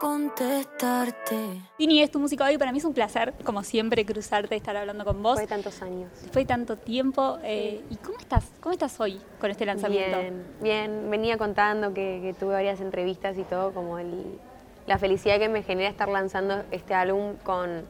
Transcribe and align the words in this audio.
contestarte. 0.00 1.60
Tini, 1.78 2.02
es 2.02 2.10
tu 2.10 2.18
música 2.18 2.44
hoy. 2.44 2.58
Para 2.58 2.72
mí 2.72 2.78
es 2.78 2.84
un 2.84 2.94
placer, 2.94 3.34
como 3.44 3.62
siempre, 3.62 4.04
cruzarte, 4.04 4.54
estar 4.56 4.76
hablando 4.76 5.04
con 5.04 5.22
vos. 5.22 5.34
Fue 5.38 5.46
tantos 5.46 5.82
años. 5.82 6.10
Fue 6.32 6.44
tanto 6.44 6.76
tiempo. 6.76 7.38
eh, 7.42 7.82
¿Y 7.90 7.96
cómo 7.96 8.18
estás? 8.18 8.44
¿Cómo 8.60 8.72
estás 8.72 8.98
hoy 9.00 9.20
con 9.40 9.50
este 9.50 9.66
lanzamiento? 9.66 10.18
Bien, 10.18 10.44
bien. 10.60 11.10
Venía 11.10 11.38
contando 11.38 11.94
que, 11.94 12.20
que 12.22 12.34
tuve 12.34 12.54
varias 12.54 12.80
entrevistas 12.80 13.36
y 13.38 13.42
todo, 13.44 13.72
como 13.72 13.98
el- 13.98 14.38
la 14.86 14.98
felicidad 14.98 15.38
que 15.38 15.48
me 15.48 15.62
genera 15.62 15.88
estar 15.88 16.08
lanzando 16.08 16.62
este 16.70 16.94
álbum 16.94 17.36
con 17.42 17.82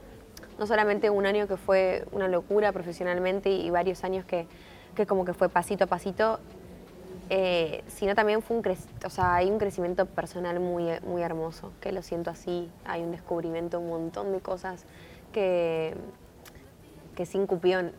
no 0.59 0.67
solamente 0.69 1.11
un 1.11 1.27
año 1.27 1.49
que 1.49 1.57
fue 1.57 2.05
una 2.13 2.29
locura 2.29 2.71
profesionalmente 2.71 3.51
y, 3.51 3.69
varios 3.71 4.05
años 4.05 4.25
que, 4.25 4.47
que 4.95 5.05
como 5.05 5.25
que 5.25 5.35
fue 5.35 5.49
pasito 5.49 5.85
a 5.85 5.87
pasito, 5.89 6.39
eh, 7.31 7.83
sino 7.87 8.15
también 8.15 8.43
fue 8.43 8.57
un 8.57 8.65
o 9.05 9.11
sea, 9.11 9.35
hay 9.35 9.51
un 9.51 9.59
crecimiento 9.59 10.07
personal 10.07 10.61
muy, 10.61 10.89
muy 11.07 11.23
hermoso, 11.23 11.73
que 11.81 11.93
lo 11.93 12.03
siento 12.03 12.31
así, 12.31 12.71
hay 12.85 13.03
un 13.03 13.13
descubrimiento, 13.13 13.81
un 13.81 13.89
montón 13.89 14.33
de 14.33 14.41
cosas 14.41 14.85
que, 15.33 15.95
que 17.15 17.27
sin 17.27 17.47
Cupión 17.47 17.93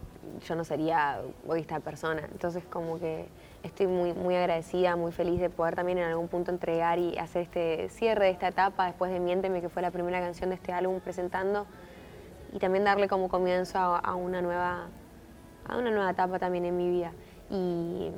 yo 0.47 0.55
no 0.55 0.63
sería 0.63 1.21
esta 1.55 1.79
persona. 1.79 2.27
Entonces 2.31 2.63
como 2.65 2.99
que 2.99 3.27
estoy 3.63 3.87
muy, 3.87 4.13
muy 4.13 4.35
agradecida, 4.35 4.95
muy 4.95 5.11
feliz 5.11 5.39
de 5.39 5.49
poder 5.49 5.75
también 5.75 5.97
en 5.97 6.05
algún 6.05 6.27
punto 6.27 6.51
entregar 6.51 6.99
y 6.99 7.17
hacer 7.17 7.43
este 7.43 7.89
cierre 7.89 8.25
de 8.25 8.31
esta 8.31 8.49
etapa 8.49 8.85
después 8.85 9.11
de 9.11 9.19
Miénteme, 9.19 9.61
que 9.61 9.69
fue 9.69 9.81
la 9.81 9.91
primera 9.91 10.19
canción 10.19 10.49
de 10.49 10.55
este 10.55 10.71
álbum 10.71 10.99
presentando, 10.99 11.65
y 12.53 12.59
también 12.59 12.83
darle 12.83 13.07
como 13.07 13.27
comienzo 13.27 13.77
a, 13.79 13.97
a 13.97 14.15
una 14.15 14.41
nueva 14.41 14.87
a 15.67 15.77
una 15.77 15.89
nueva 15.89 16.11
etapa 16.11 16.37
también 16.37 16.65
en 16.65 16.77
mi 16.77 16.89
vida. 16.89 17.11
Y, 17.49 18.11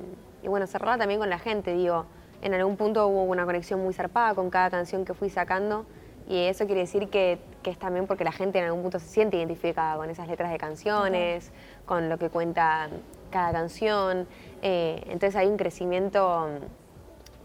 y 0.47 0.49
bueno, 0.49 0.65
cerrarla 0.65 0.97
también 0.97 1.19
con 1.19 1.29
la 1.29 1.39
gente, 1.39 1.73
digo, 1.73 2.05
en 2.41 2.53
algún 2.53 2.77
punto 2.77 3.05
hubo 3.07 3.23
una 3.23 3.43
conexión 3.43 3.83
muy 3.83 3.93
zarpada 3.93 4.33
con 4.33 4.49
cada 4.49 4.69
canción 4.69 5.03
que 5.03 5.13
fui 5.13 5.29
sacando 5.29 5.85
y 6.25 6.37
eso 6.45 6.65
quiere 6.65 6.81
decir 6.81 7.09
que, 7.09 7.37
que 7.63 7.69
es 7.69 7.77
también 7.77 8.07
porque 8.07 8.23
la 8.23 8.31
gente 8.31 8.57
en 8.57 8.63
algún 8.63 8.81
punto 8.81 8.97
se 8.97 9.07
siente 9.07 9.35
identificada 9.35 9.97
con 9.97 10.09
esas 10.09 10.29
letras 10.29 10.49
de 10.49 10.57
canciones, 10.57 11.51
con 11.85 12.07
lo 12.07 12.17
que 12.17 12.29
cuenta 12.29 12.87
cada 13.29 13.51
canción, 13.51 14.25
eh, 14.61 15.01
entonces 15.07 15.35
hay 15.35 15.47
un 15.47 15.57
crecimiento 15.57 16.47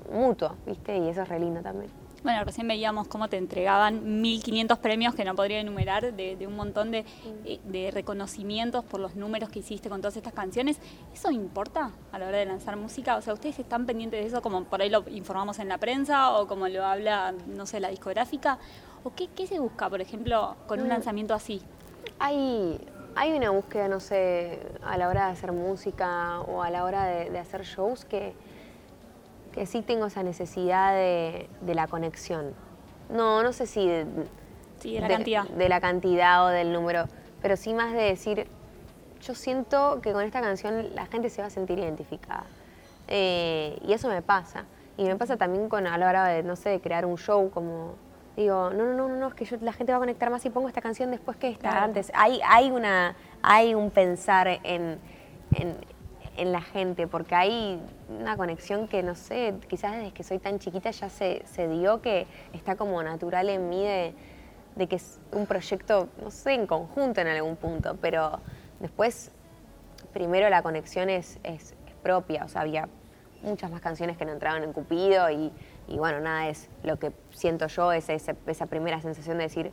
mm, 0.08 0.16
mutuo, 0.16 0.54
¿viste? 0.64 0.96
Y 0.96 1.08
eso 1.08 1.22
es 1.22 1.28
re 1.28 1.40
lindo 1.40 1.60
también. 1.60 2.01
Bueno, 2.22 2.44
recién 2.44 2.68
veíamos 2.68 3.08
cómo 3.08 3.28
te 3.28 3.36
entregaban 3.36 4.22
1.500 4.22 4.78
premios 4.78 5.14
que 5.14 5.24
no 5.24 5.34
podría 5.34 5.58
enumerar, 5.58 6.12
de, 6.14 6.36
de 6.36 6.46
un 6.46 6.54
montón 6.54 6.92
de, 6.92 7.04
eh, 7.44 7.58
de 7.64 7.90
reconocimientos 7.90 8.84
por 8.84 9.00
los 9.00 9.16
números 9.16 9.48
que 9.48 9.58
hiciste 9.58 9.88
con 9.88 10.00
todas 10.00 10.16
estas 10.16 10.32
canciones. 10.32 10.78
¿Eso 11.12 11.32
importa 11.32 11.90
a 12.12 12.18
la 12.20 12.28
hora 12.28 12.38
de 12.38 12.46
lanzar 12.46 12.76
música? 12.76 13.16
O 13.16 13.22
sea, 13.22 13.34
¿ustedes 13.34 13.58
están 13.58 13.86
pendientes 13.86 14.20
de 14.20 14.26
eso 14.28 14.40
como 14.40 14.62
por 14.64 14.80
ahí 14.82 14.88
lo 14.88 15.02
informamos 15.10 15.58
en 15.58 15.68
la 15.68 15.78
prensa 15.78 16.38
o 16.38 16.46
como 16.46 16.68
lo 16.68 16.84
habla, 16.84 17.34
no 17.48 17.66
sé, 17.66 17.80
la 17.80 17.88
discográfica? 17.88 18.58
¿O 19.02 19.12
qué, 19.14 19.26
qué 19.26 19.48
se 19.48 19.58
busca, 19.58 19.90
por 19.90 20.00
ejemplo, 20.00 20.54
con 20.68 20.78
un 20.80 20.86
Mm. 20.86 20.90
lanzamiento 20.90 21.34
así? 21.34 21.60
Hay, 22.20 22.78
hay 23.16 23.32
una 23.32 23.50
búsqueda, 23.50 23.88
no 23.88 23.98
sé, 23.98 24.60
a 24.84 24.96
la 24.96 25.08
hora 25.08 25.26
de 25.26 25.32
hacer 25.32 25.50
música 25.50 26.40
o 26.42 26.62
a 26.62 26.70
la 26.70 26.84
hora 26.84 27.04
de, 27.04 27.30
de 27.30 27.38
hacer 27.40 27.64
shows 27.64 28.04
que, 28.04 28.32
que 29.52 29.66
sí 29.66 29.82
tengo 29.82 30.06
esa 30.06 30.22
necesidad 30.22 30.92
de, 30.94 31.48
de 31.60 31.74
la 31.74 31.86
conexión. 31.86 32.54
No, 33.10 33.42
no 33.42 33.52
sé 33.52 33.66
si 33.66 33.86
de, 33.86 34.06
Sí, 34.78 34.94
de 34.94 35.00
la 35.00 35.08
cantidad. 35.08 35.44
de 35.48 35.68
la 35.68 35.80
cantidad 35.80 36.44
o 36.44 36.48
del 36.48 36.72
número, 36.72 37.04
pero 37.40 37.56
sí 37.56 37.72
más 37.74 37.92
de 37.92 38.02
decir, 38.02 38.46
yo 39.22 39.34
siento 39.34 40.00
que 40.02 40.12
con 40.12 40.24
esta 40.24 40.40
canción 40.40 40.94
la 40.94 41.06
gente 41.06 41.30
se 41.30 41.40
va 41.42 41.48
a 41.48 41.50
sentir 41.50 41.78
identificada. 41.78 42.44
Eh, 43.08 43.78
y 43.86 43.92
eso 43.92 44.08
me 44.08 44.22
pasa. 44.22 44.64
Y 44.96 45.04
me 45.04 45.16
pasa 45.16 45.36
también 45.36 45.68
con 45.68 45.86
a 45.86 45.96
la 45.98 46.08
hora 46.08 46.24
de, 46.26 46.42
no 46.42 46.56
sé, 46.56 46.70
de 46.70 46.80
crear 46.80 47.04
un 47.06 47.16
show, 47.16 47.50
como 47.50 47.94
digo, 48.36 48.70
no, 48.70 48.84
no, 48.86 48.94
no, 48.94 49.08
no, 49.08 49.16
no, 49.16 49.28
es 49.28 49.34
que 49.34 49.44
yo, 49.44 49.56
la 49.60 49.72
gente 49.72 49.92
va 49.92 49.98
a 49.98 50.00
conectar 50.00 50.30
más 50.30 50.40
si 50.42 50.48
pongo 50.50 50.66
esta 50.68 50.80
canción 50.80 51.10
después 51.10 51.36
que 51.36 51.48
esta 51.48 51.68
Claro. 51.70 51.84
antes. 51.84 52.10
Hay, 52.14 52.40
hay, 52.48 52.70
una, 52.70 53.14
hay 53.42 53.74
un 53.74 53.90
pensar 53.90 54.48
en, 54.48 54.98
en, 55.54 55.76
en 56.36 56.52
la 56.52 56.62
gente, 56.62 57.06
porque 57.06 57.34
hay 57.34 57.80
una 58.08 58.36
conexión 58.36 58.88
que, 58.88 59.02
no 59.02 59.14
sé, 59.14 59.54
quizás 59.68 59.92
desde 59.92 60.12
que 60.12 60.22
soy 60.22 60.38
tan 60.38 60.58
chiquita 60.58 60.90
ya 60.90 61.08
se, 61.08 61.42
se 61.46 61.68
dio 61.68 62.00
que 62.00 62.26
está 62.52 62.76
como 62.76 63.02
natural 63.02 63.48
en 63.48 63.68
mí 63.68 63.84
de, 63.84 64.14
que 64.88 64.96
es 64.96 65.20
un 65.32 65.46
proyecto, 65.46 66.08
no 66.22 66.30
sé, 66.30 66.54
en 66.54 66.66
conjunto 66.66 67.20
en 67.20 67.28
algún 67.28 67.56
punto, 67.56 67.96
pero 68.00 68.40
después, 68.80 69.30
primero 70.12 70.48
la 70.48 70.62
conexión 70.62 71.10
es, 71.10 71.38
es, 71.42 71.74
es 71.86 71.94
propia, 72.02 72.44
o 72.44 72.48
sea, 72.48 72.62
había 72.62 72.88
muchas 73.42 73.70
más 73.70 73.80
canciones 73.80 74.16
que 74.16 74.24
no 74.24 74.32
entraban 74.32 74.62
en 74.62 74.72
Cupido 74.72 75.30
y, 75.30 75.52
y 75.88 75.98
bueno, 75.98 76.20
nada, 76.20 76.48
es 76.48 76.70
lo 76.82 76.98
que 76.98 77.12
siento 77.30 77.66
yo, 77.66 77.92
es 77.92 78.08
esa, 78.08 78.34
esa 78.46 78.66
primera 78.66 79.00
sensación 79.00 79.36
de 79.36 79.44
decir, 79.44 79.72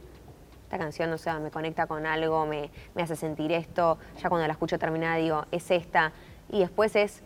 esta 0.64 0.78
canción, 0.78 1.12
o 1.12 1.18
sea, 1.18 1.40
me 1.40 1.50
conecta 1.50 1.88
con 1.88 2.06
algo, 2.06 2.46
me, 2.46 2.70
me 2.94 3.02
hace 3.02 3.16
sentir 3.16 3.52
esto, 3.52 3.98
ya 4.22 4.30
cuando 4.30 4.46
la 4.46 4.54
escucho 4.54 4.78
terminada 4.78 5.16
digo, 5.16 5.46
es 5.52 5.72
esta, 5.72 6.12
y 6.50 6.60
después 6.60 6.96
es, 6.96 7.22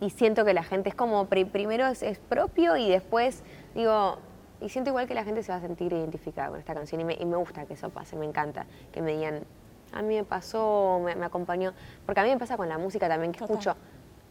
y 0.00 0.10
siento 0.10 0.44
que 0.44 0.54
la 0.54 0.62
gente 0.64 0.88
es 0.88 0.94
como, 0.94 1.26
pri- 1.26 1.44
primero 1.44 1.86
es, 1.86 2.02
es 2.02 2.18
propio 2.18 2.76
y 2.76 2.88
después 2.90 3.42
digo, 3.74 4.18
y 4.60 4.68
siento 4.68 4.90
igual 4.90 5.06
que 5.06 5.14
la 5.14 5.24
gente 5.24 5.42
se 5.42 5.52
va 5.52 5.58
a 5.58 5.60
sentir 5.60 5.92
identificada 5.92 6.48
con 6.50 6.58
esta 6.58 6.74
canción 6.74 7.00
y 7.00 7.04
me, 7.04 7.14
y 7.14 7.24
me 7.26 7.36
gusta 7.36 7.64
que 7.66 7.74
eso 7.74 7.90
pase, 7.90 8.16
me 8.16 8.24
encanta 8.26 8.66
que 8.92 9.02
me 9.02 9.12
digan, 9.16 9.40
a 9.92 10.02
mí 10.02 10.14
me 10.16 10.24
pasó, 10.24 11.00
me, 11.04 11.14
me 11.14 11.26
acompañó, 11.26 11.72
porque 12.06 12.20
a 12.20 12.24
mí 12.24 12.30
me 12.30 12.38
pasa 12.38 12.56
con 12.56 12.68
la 12.68 12.78
música 12.78 13.08
también, 13.08 13.32
que 13.32 13.38
Total. 13.38 13.56
escucho, 13.56 13.76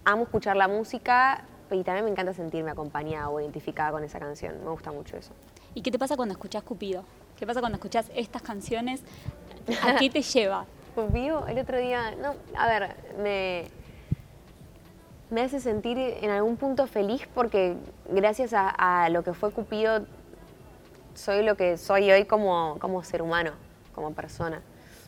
amo 0.05 0.23
escuchar 0.23 0.55
la 0.57 0.67
música 0.67 1.45
y 1.71 1.83
también 1.83 2.05
me 2.05 2.11
encanta 2.11 2.33
sentirme 2.33 2.69
acompañada 2.71 3.29
o 3.29 3.39
identificada 3.39 3.91
con 3.91 4.03
esa 4.03 4.19
canción, 4.19 4.63
me 4.63 4.69
gusta 4.69 4.91
mucho 4.91 5.17
eso. 5.17 5.31
¿Y 5.73 5.81
qué 5.81 5.89
te 5.91 5.97
pasa 5.97 6.15
cuando 6.15 6.33
escuchás 6.33 6.61
Cupido? 6.63 7.03
¿Qué 7.37 7.47
pasa 7.47 7.61
cuando 7.61 7.77
escuchás 7.77 8.11
estas 8.15 8.41
canciones? 8.43 9.01
¿A 9.81 9.95
qué 9.95 10.09
te 10.09 10.21
lleva? 10.33 10.65
Cupido, 10.93 11.47
el 11.47 11.57
otro 11.57 11.77
día, 11.79 12.11
no, 12.21 12.35
a 12.55 12.67
ver, 12.67 12.95
me, 13.17 13.65
me 15.33 15.41
hace 15.41 15.59
sentir 15.59 15.97
en 15.97 16.29
algún 16.29 16.57
punto 16.57 16.85
feliz 16.85 17.27
porque 17.33 17.75
gracias 18.07 18.53
a, 18.53 19.09
lo 19.09 19.23
que 19.23 19.33
fue 19.33 19.51
Cupido 19.51 20.05
soy 21.15 21.43
lo 21.43 21.57
que 21.57 21.77
soy 21.77 22.11
hoy 22.11 22.25
como, 22.25 22.77
como 22.79 23.03
ser 23.03 23.23
humano, 23.23 23.51
como 23.95 24.13
persona. 24.13 24.61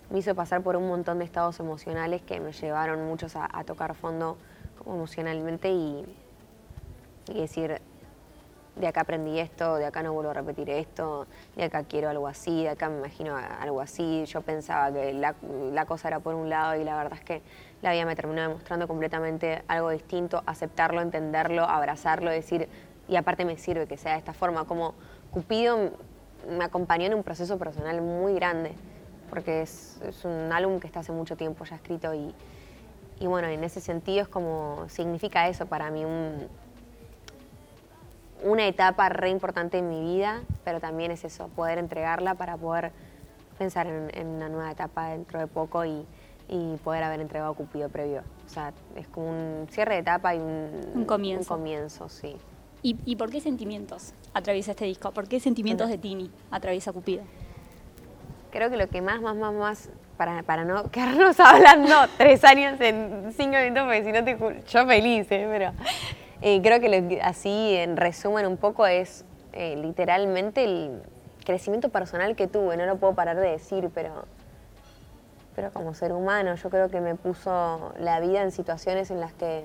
Me 0.09 0.19
hizo 0.19 0.34
pasar 0.34 0.62
por 0.64 0.78
un 0.78 0.88
montón 0.88 1.19
de 1.19 1.25
estados 1.25 1.59
emocionales 1.59 2.24
que 2.24 2.40
me 2.40 2.53
llevaron 2.53 3.06
muchos 3.06 3.35
a, 3.35 3.64
tocar 3.66 3.94
fondo 3.94 4.38
como 4.80 4.96
emocionalmente 4.96 5.69
y 5.69 6.06
decir, 7.28 7.80
de 8.75 8.88
acá 8.88 9.02
aprendí 9.02 9.40
esto, 9.40 9.75
de 9.75 9.86
acá 9.86 10.03
no 10.03 10.13
vuelvo 10.13 10.31
a 10.31 10.34
repetir 10.34 10.69
esto, 10.69 11.28
de 11.56 11.63
acá 11.63 11.84
quiero 11.84 12.09
algo 12.09 12.28
así, 12.28 12.63
de 12.63 12.69
acá 12.69 12.90
me 12.90 12.97
imagino 12.97 13.36
algo 13.36 13.81
así. 13.81 14.25
Yo 14.25 14.41
pensaba 14.41 14.91
que 14.91 15.13
la, 15.13 15.36
la 15.72 15.86
cosa 15.86 16.09
era 16.09 16.19
por 16.19 16.36
un 16.36 16.50
lado 16.50 16.80
y 16.80 16.84
la 16.84 16.97
verdad 16.97 17.18
es 17.19 17.24
que 17.24 17.41
la 17.81 17.91
vida 17.91 18.06
me 18.06 18.16
terminó 18.16 18.41
demostrando 18.41 18.88
completamente 18.88 19.64
algo 19.68 19.90
distinto, 19.90 20.44
aceptarlo, 20.46 21.02
entenderlo, 21.02 21.64
abrazarlo, 21.64 22.30
decir, 22.30 22.68
y 23.08 23.16
aparte 23.16 23.46
me 23.46 23.58
sirve 23.58 23.88
que 23.88 23.97
sea 23.97 24.14
de 24.14 24.19
esta 24.19 24.34
forma, 24.34 24.66
como 24.66 24.94
Cupido 25.31 25.91
me 26.50 26.64
acompañó 26.64 27.06
en 27.06 27.14
un 27.14 27.24
proceso 27.24 27.58
personal 27.58 28.02
muy 28.02 28.34
grande, 28.35 28.74
porque 29.30 29.62
es, 29.62 30.00
es 30.02 30.25
un 30.25 30.52
álbum 30.52 30.80
que 30.80 30.88
está 30.88 31.00
hace 31.00 31.12
mucho 31.12 31.35
tiempo 31.35 31.66
ya 31.66 31.75
escrito 31.75 32.14
y, 32.14 32.34
y 33.19 33.28
bueno, 33.28 33.47
en 33.47 33.64
ese 33.64 33.81
sentido 33.81 34.24
es 34.24 34.28
como, 34.28 34.85
significa 34.90 35.47
eso 35.47 35.66
para 35.66 35.90
mí, 35.90 36.06
un, 36.06 36.47
una 38.45 38.67
etapa 38.67 39.09
re 39.09 39.29
importante 39.29 39.79
en 39.79 39.89
mi 39.89 40.01
vida, 40.01 40.44
pero 40.63 40.79
también 40.79 41.11
es 41.11 41.25
eso, 41.25 41.50
poder 41.50 41.79
entregarla 41.79 42.35
para 42.35 42.56
poder 42.56 42.91
pensar 43.57 43.88
en, 43.88 44.11
en 44.13 44.28
una 44.28 44.50
nueva 44.50 44.72
etapa 44.72 45.09
dentro 45.09 45.39
de 45.39 45.47
poco 45.47 45.83
y, 45.83 46.06
y 46.47 46.78
poder 46.84 47.03
haber 47.03 47.22
entregado 47.22 47.53
Cupido 47.55 47.89
previo. 47.89 48.22
O 48.45 48.50
sea, 48.50 48.72
es 48.95 49.07
como 49.07 49.29
un 49.29 49.67
cierre 49.69 49.95
de 49.95 50.01
etapa 50.01 50.35
y 50.35 50.38
un, 50.38 50.91
Un 50.94 51.05
comienzo. 51.05 51.55
Un 51.55 51.59
comienzo, 51.59 52.07
sí. 52.07 52.38
¿Y, 52.84 52.97
y 53.05 53.16
por 53.16 53.31
qué 53.31 53.41
sentimientos 53.41 54.13
atraviesa 54.34 54.72
este 54.72 54.85
disco? 54.85 55.11
¿Por 55.11 55.28
qué 55.28 55.39
sentimientos 55.39 55.89
de 55.89 55.97
Tini 55.97 56.29
atraviesa 56.52 56.93
Cupido? 56.93 57.23
Creo 58.52 58.70
que 58.70 58.78
lo 58.78 58.87
que 58.87 59.02
más, 59.02 59.22
más, 59.22 59.35
más, 59.35 59.53
más, 59.53 59.90
para, 60.17 60.43
para 60.43 60.64
no 60.66 60.84
quedarnos 60.91 61.40
hablando 61.40 61.96
tres 62.17 62.43
años 62.43 62.79
en 62.79 63.34
cinco 63.35 63.58
minutos, 63.58 63.85
porque 63.85 64.03
si 64.03 64.11
no 64.11 64.23
te 64.23 64.37
yo 64.67 64.85
feliz, 64.85 65.28
¿eh? 65.31 65.47
pero 65.49 65.72
eh, 66.47 66.62
creo 66.62 66.80
que 66.80 66.90
lo 66.90 67.24
así, 67.24 67.76
en 67.76 67.97
resumen 67.97 68.46
un 68.46 68.58
poco, 68.58 68.86
es 68.86 69.26
eh, 69.53 69.76
literalmente 69.78 70.64
el 70.64 71.02
crecimiento 71.44 71.90
personal 71.90 72.36
que 72.36 72.46
tuve, 72.47 72.78
no 72.78 72.86
lo 72.86 72.97
puedo 72.97 73.16
parar 73.16 73.36
de 73.36 73.50
decir, 73.50 73.90
pero, 73.96 74.26
pero 75.56 75.72
como 75.72 75.96
ser 75.96 76.14
humano, 76.14 76.53
yo 76.53 76.70
creo 76.70 76.88
que 76.90 77.02
me 77.02 77.16
puso 77.16 77.94
la 77.97 78.20
vida 78.20 78.44
en 78.44 78.52
situaciones 78.52 79.09
en 79.09 79.22
las 79.22 79.34
que 79.34 79.64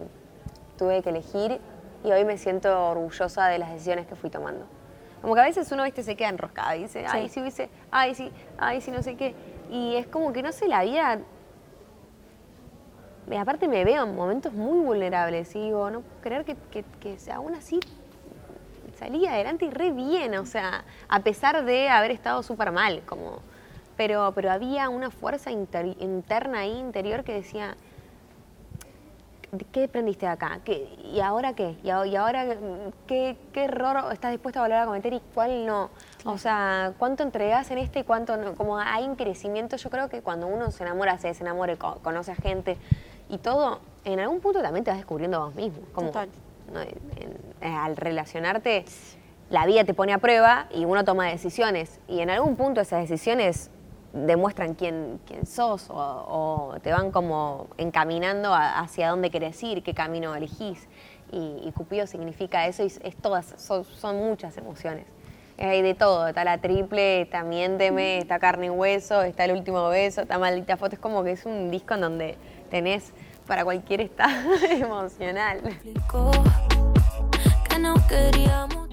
tuve 0.79 1.03
que 1.03 1.11
elegir 1.11 1.61
y 2.03 2.13
hoy 2.13 2.25
me 2.25 2.39
siento 2.39 2.89
orgullosa 2.89 3.49
de 3.49 3.59
las 3.59 3.73
decisiones 3.73 4.07
que 4.07 4.17
fui 4.17 4.31
tomando. 4.31 4.65
Como 5.21 5.35
que 5.35 5.41
a 5.43 5.45
veces 5.45 5.71
uno, 5.73 5.85
viste, 5.85 6.03
se 6.03 6.17
queda 6.17 6.31
enroscado 6.31 6.75
y 6.77 6.85
dice, 6.85 7.05
ay, 7.07 7.29
Sí. 7.29 7.35
si 7.35 7.41
hubiese, 7.41 7.69
ay, 7.91 8.15
sí, 8.15 8.33
ay, 8.57 8.81
sí, 8.81 8.91
no 8.91 9.03
sé 9.03 9.17
qué. 9.17 9.35
Y 9.71 9.97
es 9.97 10.07
como 10.07 10.33
que, 10.33 10.43
no 10.43 10.51
sé, 10.51 10.67
la 10.67 10.83
vida... 10.83 11.19
Aparte 13.39 13.69
me 13.69 13.85
veo 13.85 14.05
en 14.05 14.15
momentos 14.15 14.53
muy 14.53 14.81
vulnerables 14.81 15.55
y 15.55 15.61
digo, 15.61 15.91
no 15.91 16.01
puedo 16.01 16.21
creer 16.21 16.45
que, 16.45 16.57
que, 16.71 16.85
que 17.01 17.17
aún 17.33 17.55
así 17.55 17.81
salí 19.01 19.27
adelante 19.27 19.65
y 19.65 19.71
re 19.71 19.93
bien, 19.93 20.35
o 20.37 20.45
sea, 20.45 20.85
a 21.09 21.21
pesar 21.21 21.65
de 21.65 21.89
haber 21.89 22.11
estado 22.11 22.43
súper 22.43 22.71
mal, 22.71 23.03
como, 23.07 23.41
pero, 23.97 24.33
pero 24.35 24.53
había 24.53 24.91
una 24.91 25.11
fuerza 25.11 25.51
interna 25.51 26.61
ahí, 26.61 26.79
interior, 26.79 27.25
que 27.25 27.33
decía, 27.33 27.77
¿qué 29.73 29.85
aprendiste 29.85 30.27
de 30.27 30.33
acá? 30.33 30.61
¿Qué, 30.65 30.97
¿Y 31.03 31.21
ahora 31.21 31.55
qué? 31.55 31.77
¿Y, 31.83 31.91
ahora 31.91 32.47
¿qué, 33.07 33.37
qué 33.53 33.65
error 33.65 34.13
estás 34.13 34.33
dispuesto 34.33 34.61
a 34.61 34.63
volver 34.63 34.79
a 34.79 34.87
cometer 34.87 35.15
y 35.15 35.23
cuál 35.35 35.67
no? 35.67 35.91
O 36.25 36.37
sea, 36.37 36.93
¿cuánto 36.99 37.23
entregas 37.23 37.71
en 37.71 37.79
este 37.79 38.01
y 38.01 38.05
cuánto 38.05 38.37
no? 38.37 38.55
Como 38.55 38.79
hay 38.79 39.05
un 39.05 39.17
crecimiento, 39.17 39.77
yo 39.77 39.89
creo 39.89 40.09
que 40.09 40.21
cuando 40.21 40.47
uno 40.47 40.71
se 40.71 40.83
enamora, 40.83 41.19
se 41.19 41.29
desenamora, 41.29 41.77
conoce 41.77 42.33
a 42.33 42.37
gente 42.37 42.77
y 43.31 43.39
todo, 43.39 43.81
en 44.05 44.21
algún 44.21 44.41
punto 44.41 44.61
también 44.61 44.85
te 44.85 44.91
vas 44.91 44.99
descubriendo 44.99 45.41
vos 45.41 45.55
mismo. 45.55 45.81
Como, 45.93 46.09
Total. 46.09 46.29
al 47.61 47.97
relacionarte, 47.97 48.85
la 49.51 49.67
vida 49.67 49.85
te 49.85 49.95
pone 49.95 50.13
a 50.13 50.19
prueba 50.19 50.69
y 50.71 50.85
uno 50.85 51.05
toma 51.05 51.27
decisiones. 51.27 52.01
Y 52.09 52.21
en 52.21 52.31
algún 52.31 52.57
punto 52.57 52.81
esas 52.81 53.09
decisiones 53.09 53.71
demuestran 54.13 54.75
quién, 54.75 55.21
quién 55.27 55.47
sos 55.47 55.87
o, 55.91 56.75
te 56.83 56.93
van 56.93 57.11
como 57.11 57.69
encaminando 57.79 58.53
hacia 58.55 59.11
dónde 59.11 59.31
querés 59.31 59.63
ir, 59.63 59.83
qué 59.83 59.95
camino 59.95 60.35
elegís. 60.35 60.89
Y, 61.33 61.71
Cupido 61.73 62.07
significa 62.07 62.67
eso 62.67 62.83
y 62.83 62.87
es 62.87 63.17
todas, 63.21 63.55
son, 63.57 64.17
muchas 64.17 64.57
emociones. 64.57 65.07
Hay 65.59 65.83
de 65.83 65.95
todo, 65.95 66.27
está 66.27 66.43
la 66.43 66.59
triple, 66.59 67.21
está 67.21 67.45
Miénteme, 67.45 68.19
está 68.19 68.39
Carne 68.39 68.67
y 68.67 68.71
Hueso, 68.71 69.23
está 69.23 69.45
El 69.45 69.53
Último 69.53 69.89
Beso, 69.91 70.23
está 70.23 70.39
Maldita 70.39 70.77
Foto. 70.77 70.95
Es 70.95 71.01
como 71.01 71.23
que 71.23 71.33
es 71.33 71.45
un 71.45 71.71
disco 71.71 71.95
en 71.95 72.01
donde 72.01 72.37
tenés 72.71 73.13
para 73.47 73.65
cualquier 73.65 74.01
estado 74.03 74.55
emocional. 74.71 75.61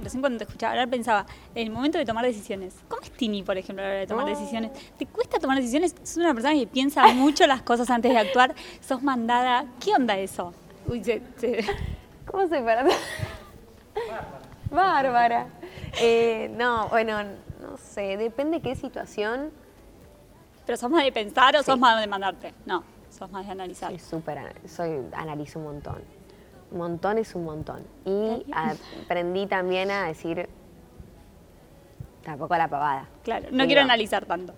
Recién 0.08 0.22
cuando 0.22 0.38
te 0.38 0.46
escuchaba 0.46 0.72
hablar 0.72 0.90
pensaba, 0.90 1.26
en 1.54 1.68
el 1.68 1.74
momento 1.74 1.98
de 1.98 2.06
tomar 2.06 2.24
decisiones, 2.24 2.76
¿cómo 2.88 3.02
es 3.02 3.12
Tini, 3.12 3.44
por 3.44 3.58
ejemplo, 3.58 3.84
a 3.84 3.88
la 3.88 3.92
hora 3.92 4.00
de 4.00 4.08
tomar 4.08 4.26
oh. 4.26 4.30
decisiones? 4.30 4.72
¿Te 4.98 5.06
cuesta 5.06 5.38
tomar 5.38 5.58
decisiones? 5.58 5.96
Sos 6.04 6.18
una 6.18 6.34
persona 6.34 6.54
que 6.54 6.66
piensa 6.66 7.06
mucho 7.14 7.46
las 7.46 7.62
cosas 7.62 7.90
antes 7.90 8.12
de 8.12 8.18
actuar, 8.18 8.56
sos 8.80 9.04
mandada. 9.04 9.66
¿Qué 9.84 9.94
onda 9.94 10.18
eso? 10.18 10.54
Uy, 10.88 11.02
¿Cómo 12.26 12.48
se 12.48 12.62
para? 12.62 12.86
Bárbara. 14.72 15.48
Eh, 16.00 16.50
no, 16.56 16.88
bueno, 16.88 17.24
no 17.24 17.78
sé, 17.78 18.16
depende 18.16 18.62
qué 18.62 18.76
situación. 18.76 19.52
¿Pero 20.66 20.78
sos 20.78 20.90
más 20.90 21.04
de 21.04 21.12
pensar 21.12 21.56
o 21.58 21.64
sos 21.64 21.78
más 21.78 22.00
de 22.00 22.08
mandarte? 22.08 22.54
No, 22.66 22.84
sos 23.10 23.32
más 23.32 23.46
de 23.46 23.52
analizar. 23.52 23.90
Soy 23.90 24.00
súper, 24.00 24.54
soy, 24.68 25.02
analizo 25.14 25.60
un 25.60 25.66
montón 25.66 26.18
un 26.72 26.78
montón 26.78 27.18
es 27.18 27.34
un 27.36 27.46
montón. 27.46 27.84
Y 28.06 28.46
aprendí 28.52 29.48
también 29.48 29.92
a 29.92 30.06
decir, 30.08 30.50
tampoco 32.24 32.56
la 32.58 32.68
pavada. 32.68 33.08
Claro, 33.24 33.48
no 33.52 33.66
quiero 33.66 33.82
analizar 33.82 34.26
tanto. 34.26 34.54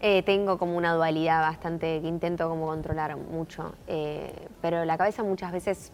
Eh, 0.00 0.22
tengo 0.22 0.58
como 0.58 0.76
una 0.76 0.92
dualidad 0.94 1.40
bastante 1.40 2.00
que 2.02 2.08
intento 2.08 2.48
como 2.48 2.66
controlar 2.66 3.16
mucho, 3.16 3.74
eh, 3.86 4.48
pero 4.60 4.84
la 4.84 4.98
cabeza 4.98 5.22
muchas 5.22 5.50
veces 5.50 5.92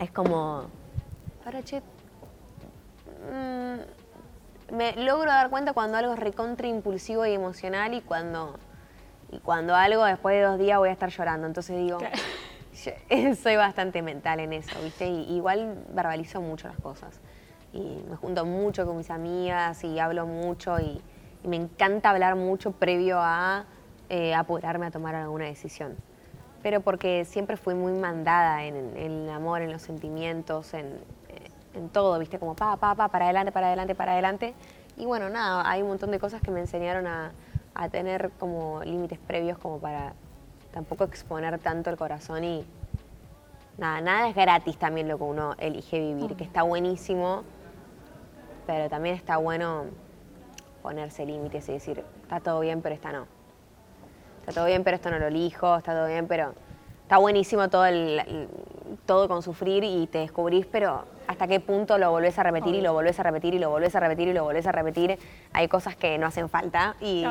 es 0.00 0.10
como, 0.10 0.64
para 1.44 1.62
che, 1.62 1.80
mm, 3.30 4.74
me 4.74 4.96
logro 4.96 5.30
dar 5.30 5.48
cuenta 5.48 5.72
cuando 5.74 5.96
algo 5.96 6.14
es 6.14 6.18
recontra 6.18 6.66
impulsivo 6.66 7.24
y 7.24 7.34
emocional 7.34 7.94
y 7.94 8.00
cuando, 8.00 8.58
y 9.30 9.38
cuando 9.40 9.74
algo 9.74 10.04
después 10.04 10.36
de 10.36 10.42
dos 10.42 10.58
días 10.58 10.78
voy 10.78 10.88
a 10.88 10.92
estar 10.92 11.10
llorando. 11.10 11.46
Entonces 11.46 11.76
digo, 11.76 11.98
soy 13.42 13.56
bastante 13.56 14.02
mental 14.02 14.40
en 14.40 14.52
eso, 14.52 14.80
¿viste? 14.82 15.06
Y, 15.06 15.36
igual 15.36 15.84
verbalizo 15.90 16.40
mucho 16.40 16.68
las 16.68 16.78
cosas. 16.78 17.20
Y 17.72 18.02
me 18.08 18.16
junto 18.16 18.46
mucho 18.46 18.86
con 18.86 18.96
mis 18.96 19.10
amigas 19.10 19.84
y 19.84 19.98
hablo 19.98 20.26
mucho 20.26 20.80
y, 20.80 21.00
me 21.44 21.54
encanta 21.54 22.10
hablar 22.10 22.34
mucho 22.34 22.72
previo 22.72 23.18
a 23.20 23.64
eh, 24.08 24.34
apurarme 24.34 24.86
a 24.86 24.90
tomar 24.90 25.14
alguna 25.14 25.44
decisión. 25.44 25.96
Pero 26.64 26.80
porque 26.80 27.24
siempre 27.24 27.56
fui 27.56 27.74
muy 27.74 27.92
mandada 27.92 28.64
en, 28.64 28.96
el 28.96 29.30
amor, 29.30 29.62
en 29.62 29.70
los 29.70 29.80
sentimientos, 29.82 30.74
en, 30.74 30.98
en 31.74 31.88
todo, 31.90 32.18
¿viste? 32.18 32.40
Como 32.40 32.54
pa, 32.54 32.76
pa, 32.76 32.96
pa, 32.96 33.08
para 33.08 33.26
adelante, 33.26 33.52
para 33.52 33.68
adelante, 33.68 33.94
para 33.94 34.12
adelante. 34.12 34.54
Y 34.96 35.06
bueno, 35.06 35.30
nada, 35.30 35.62
hay 35.70 35.82
un 35.82 35.88
montón 35.88 36.10
de 36.10 36.18
cosas 36.18 36.42
que 36.42 36.50
me 36.50 36.58
enseñaron 36.58 37.06
a, 37.06 37.30
a 37.78 37.88
tener 37.88 38.32
como 38.38 38.82
límites 38.82 39.20
previos 39.20 39.56
como 39.56 39.78
para 39.78 40.12
tampoco 40.72 41.04
exponer 41.04 41.58
tanto 41.60 41.90
el 41.90 41.96
corazón 41.96 42.42
y 42.42 42.66
nada, 43.78 44.00
nada 44.00 44.28
es 44.28 44.34
gratis 44.34 44.76
también 44.76 45.06
lo 45.06 45.16
que 45.16 45.24
uno 45.24 45.54
elige 45.58 46.00
vivir, 46.00 46.34
que 46.34 46.42
está 46.42 46.62
buenísimo, 46.62 47.44
pero 48.66 48.90
también 48.90 49.14
está 49.14 49.36
bueno 49.36 49.84
ponerse 50.82 51.24
límites 51.24 51.68
y 51.68 51.72
decir, 51.72 52.04
está 52.22 52.40
todo 52.40 52.60
bien, 52.60 52.82
pero 52.82 52.96
esta 52.96 53.12
no. 53.12 53.26
Está 54.40 54.52
todo 54.52 54.66
bien, 54.66 54.82
pero 54.82 54.96
esto 54.96 55.10
no 55.10 55.20
lo 55.20 55.28
elijo, 55.28 55.76
está 55.76 55.92
todo 55.92 56.08
bien, 56.08 56.26
pero 56.26 56.54
está 57.02 57.18
buenísimo 57.18 57.68
todo, 57.70 57.86
el, 57.86 58.48
todo 59.08 59.26
con 59.26 59.42
sufrir 59.42 59.84
y 59.84 60.06
te 60.06 60.18
descubrís, 60.18 60.66
pero 60.66 61.06
hasta 61.26 61.48
qué 61.48 61.60
punto 61.60 61.96
lo 61.96 62.10
volvés 62.10 62.38
a 62.38 62.42
repetir 62.42 62.74
y 62.74 62.82
lo 62.82 62.92
volvés 62.92 63.18
a 63.18 63.22
repetir 63.22 63.54
y 63.54 63.58
lo 63.58 63.70
volvés 63.70 63.96
a 63.96 64.00
repetir 64.00 64.28
y 64.28 64.34
lo 64.34 64.44
volvés 64.44 64.66
a 64.66 64.72
repetir. 64.72 65.18
Hay 65.54 65.66
cosas 65.66 65.96
que 65.96 66.18
no 66.18 66.26
hacen 66.26 66.50
falta 66.50 66.94
y, 67.00 67.24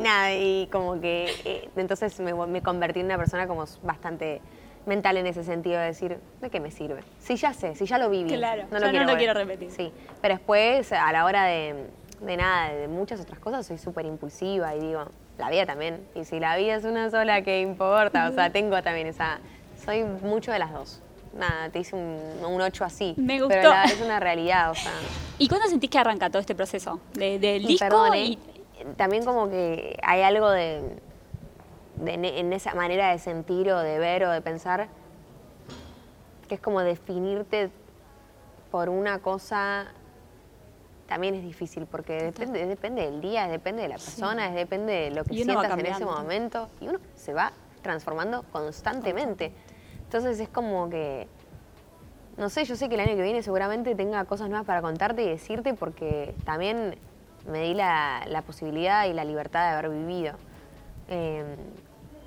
nada, 0.00 0.32
y 0.32 0.68
como 0.72 0.98
que 1.02 1.30
eh, 1.44 1.68
entonces 1.76 2.18
me, 2.20 2.62
convertí 2.62 3.00
en 3.00 3.06
una 3.06 3.18
persona 3.18 3.46
como 3.46 3.66
bastante 3.82 4.40
mental 4.86 5.18
en 5.18 5.26
ese 5.26 5.44
sentido 5.44 5.78
de 5.78 5.88
decir, 5.88 6.18
¿de 6.40 6.48
qué 6.48 6.60
me 6.60 6.70
sirve? 6.70 7.02
Si 7.18 7.36
ya 7.36 7.52
sé, 7.52 7.74
si 7.74 7.84
ya 7.84 7.98
lo 7.98 8.08
viví. 8.08 8.30
Claro, 8.30 8.64
no 8.70 8.78
lo, 8.78 8.88
quiero, 8.88 9.04
no 9.04 9.12
lo 9.12 9.18
quiero 9.18 9.34
repetir. 9.34 9.70
Sí, 9.70 9.92
pero 10.22 10.32
después 10.34 10.90
a 10.92 11.12
la 11.12 11.26
hora 11.26 11.44
de, 11.44 11.88
de 12.22 12.36
nada, 12.38 12.72
de 12.72 12.88
muchas 12.88 13.20
otras 13.20 13.38
cosas, 13.38 13.66
soy 13.66 13.76
súper 13.76 14.06
impulsiva 14.06 14.74
y 14.74 14.80
digo, 14.80 15.04
la 15.36 15.50
vida 15.50 15.66
también. 15.66 16.00
Y 16.14 16.24
si 16.24 16.40
la 16.40 16.56
vida 16.56 16.76
es 16.76 16.84
una 16.84 17.10
sola, 17.10 17.42
¿qué 17.42 17.60
importa? 17.60 18.30
O 18.30 18.32
sea, 18.32 18.48
tengo 18.50 18.82
también 18.82 19.08
esa, 19.08 19.40
soy 19.84 20.04
mucho 20.04 20.52
de 20.52 20.58
las 20.58 20.72
dos 20.72 21.02
nada, 21.34 21.70
te 21.70 21.80
hice 21.80 21.96
un, 21.96 22.20
un 22.44 22.60
8 22.60 22.84
así. 22.84 23.14
Me 23.16 23.40
gustó. 23.40 23.48
Pero 23.48 23.72
es 23.84 24.00
una 24.00 24.20
realidad, 24.20 24.70
o 24.70 24.74
sea. 24.74 24.92
¿Y 25.38 25.48
cuándo 25.48 25.68
sentís 25.68 25.90
que 25.90 25.98
arranca 25.98 26.30
todo 26.30 26.40
este 26.40 26.54
proceso? 26.54 27.00
¿Del 27.14 27.40
de, 27.40 27.58
disco? 27.60 28.14
¿eh? 28.14 28.18
y... 28.18 28.38
También 28.96 29.24
como 29.24 29.50
que 29.50 29.98
hay 30.04 30.22
algo 30.22 30.50
de, 30.50 31.00
en 32.06 32.52
esa 32.52 32.74
manera 32.74 33.10
de 33.10 33.18
sentir 33.18 33.72
o 33.72 33.80
de 33.80 33.98
ver 33.98 34.22
o 34.24 34.30
de 34.30 34.40
pensar 34.40 34.86
que 36.46 36.54
es 36.54 36.60
como 36.60 36.80
definirte 36.80 37.70
por 38.70 38.88
una 38.88 39.18
cosa 39.18 39.88
también 41.08 41.34
es 41.34 41.42
difícil 41.42 41.86
porque 41.86 42.22
depende, 42.22 42.66
depende 42.66 43.02
del 43.02 43.20
día, 43.20 43.48
depende 43.48 43.82
de 43.82 43.88
la 43.88 43.94
persona, 43.94 44.50
depende 44.50 44.92
de 44.92 45.10
lo 45.10 45.24
que 45.24 45.34
sientas 45.34 45.78
en 45.78 45.86
ese 45.86 46.04
momento 46.04 46.68
y 46.80 46.88
uno 46.88 46.98
se 47.14 47.32
va 47.32 47.52
transformando 47.82 48.44
constantemente. 48.52 49.52
Entonces 50.08 50.40
es 50.40 50.48
como 50.48 50.88
que, 50.88 51.28
no 52.38 52.48
sé, 52.48 52.64
yo 52.64 52.76
sé 52.76 52.88
que 52.88 52.94
el 52.94 53.02
año 53.02 53.14
que 53.14 53.20
viene 53.20 53.42
seguramente 53.42 53.94
tenga 53.94 54.24
cosas 54.24 54.48
nuevas 54.48 54.66
para 54.66 54.80
contarte 54.80 55.22
y 55.22 55.28
decirte 55.28 55.74
porque 55.74 56.34
también 56.46 56.96
me 57.46 57.64
di 57.64 57.74
la, 57.74 58.42
posibilidad 58.46 59.04
y 59.04 59.12
la 59.12 59.26
libertad 59.26 59.68
de 59.68 59.76
haber 59.76 59.90
vivido. 59.90 60.32
Em, 61.10 61.56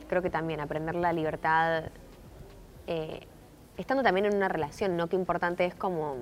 creo 0.08 0.22
que 0.22 0.30
también 0.30 0.60
aprender 0.60 0.94
la 0.94 1.12
libertad, 1.12 1.86
eh, 2.86 3.26
estando 3.78 4.04
también 4.04 4.28
en 4.28 4.36
una 4.36 4.48
relación, 4.48 4.96
¿no? 4.96 5.08
Qué 5.08 5.16
importante 5.16 5.66
es 5.66 5.74
como, 5.74 6.18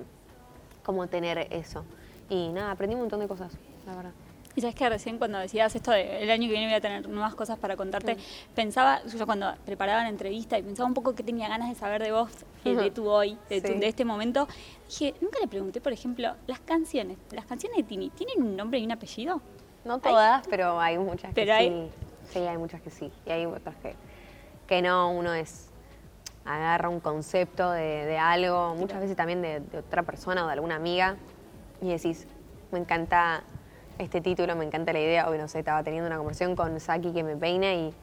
como 0.82 1.08
tener 1.08 1.46
eso. 1.50 1.84
Y 2.30 2.48
nada, 2.48 2.70
aprendí 2.70 2.94
un 2.94 3.02
montón 3.02 3.20
de 3.20 3.28
cosas, 3.28 3.52
la 3.84 3.96
verdad. 3.96 4.12
Y 4.56 4.60
sabes 4.60 4.74
que 4.74 4.88
recién 4.88 5.18
cuando 5.18 5.38
decías 5.38 5.74
esto 5.76 5.92
de 5.92 6.22
el 6.22 6.30
año 6.30 6.48
que 6.48 6.52
viene 6.52 6.66
voy 6.66 6.74
a 6.74 6.80
tener 6.80 7.08
nuevas 7.08 7.34
cosas 7.34 7.58
para 7.58 7.76
contarte, 7.76 8.16
pensaba, 8.54 9.00
yo 9.04 9.24
cuando 9.24 9.54
preparaba 9.64 10.02
la 10.02 10.08
entrevista 10.08 10.58
y 10.58 10.62
pensaba 10.62 10.88
un 10.88 10.94
poco 10.94 11.14
que 11.14 11.22
tenía 11.22 11.48
ganas 11.48 11.68
de 11.68 11.76
saber 11.76 12.02
de 12.02 12.10
vos, 12.10 12.30
eh, 12.64 12.74
de 12.74 12.90
tu 12.90 13.08
hoy, 13.08 13.38
de, 13.48 13.86
este 13.86 14.04
momento, 14.04 14.48
dije, 14.88 15.14
nunca 15.20 15.38
le 15.40 15.46
pregunté, 15.46 15.80
por 15.80 15.92
ejemplo, 15.92 16.34
las 16.46 16.60
canciones, 16.60 17.16
las 17.30 17.46
canciones 17.46 17.76
de 17.76 17.84
Tini, 17.84 18.10
¿tienen 18.10 18.42
un 18.42 18.56
nombre 18.56 18.80
y 18.80 18.84
un 18.84 18.92
apellido? 18.92 19.40
No 19.84 19.98
todas, 19.98 20.46
pero 20.48 20.80
hay 20.80 20.98
muchas 20.98 21.32
que 21.32 21.46
sí. 21.46 21.90
Sí, 22.32 22.38
hay 22.40 22.58
muchas 22.58 22.80
que 22.80 22.90
sí. 22.90 23.10
Y 23.26 23.30
hay 23.30 23.46
otras 23.46 23.74
que, 23.76 23.94
que 24.66 24.82
no, 24.82 25.10
uno 25.10 25.32
es 25.32 25.68
agarra 26.44 26.88
un 26.88 27.00
concepto 27.00 27.70
de, 27.70 28.18
algo, 28.18 28.74
muchas 28.74 29.00
veces 29.00 29.16
también 29.16 29.42
de, 29.42 29.60
de 29.60 29.78
otra 29.78 30.02
persona 30.02 30.44
o 30.44 30.46
de 30.46 30.54
alguna 30.54 30.76
amiga, 30.76 31.16
y 31.80 31.88
decís, 31.88 32.26
me 32.72 32.78
encanta 32.78 33.44
este 34.00 34.20
título, 34.20 34.56
me 34.56 34.64
encanta 34.64 34.92
la 34.92 35.00
idea. 35.00 35.28
Hoy 35.28 35.38
no 35.38 35.48
sé, 35.48 35.60
estaba 35.60 35.82
teniendo 35.82 36.06
una 36.06 36.16
conversación 36.16 36.56
con 36.56 36.78
Saki 36.80 37.12
que 37.12 37.22
me 37.22 37.36
peina 37.36 37.72
y. 37.74 37.94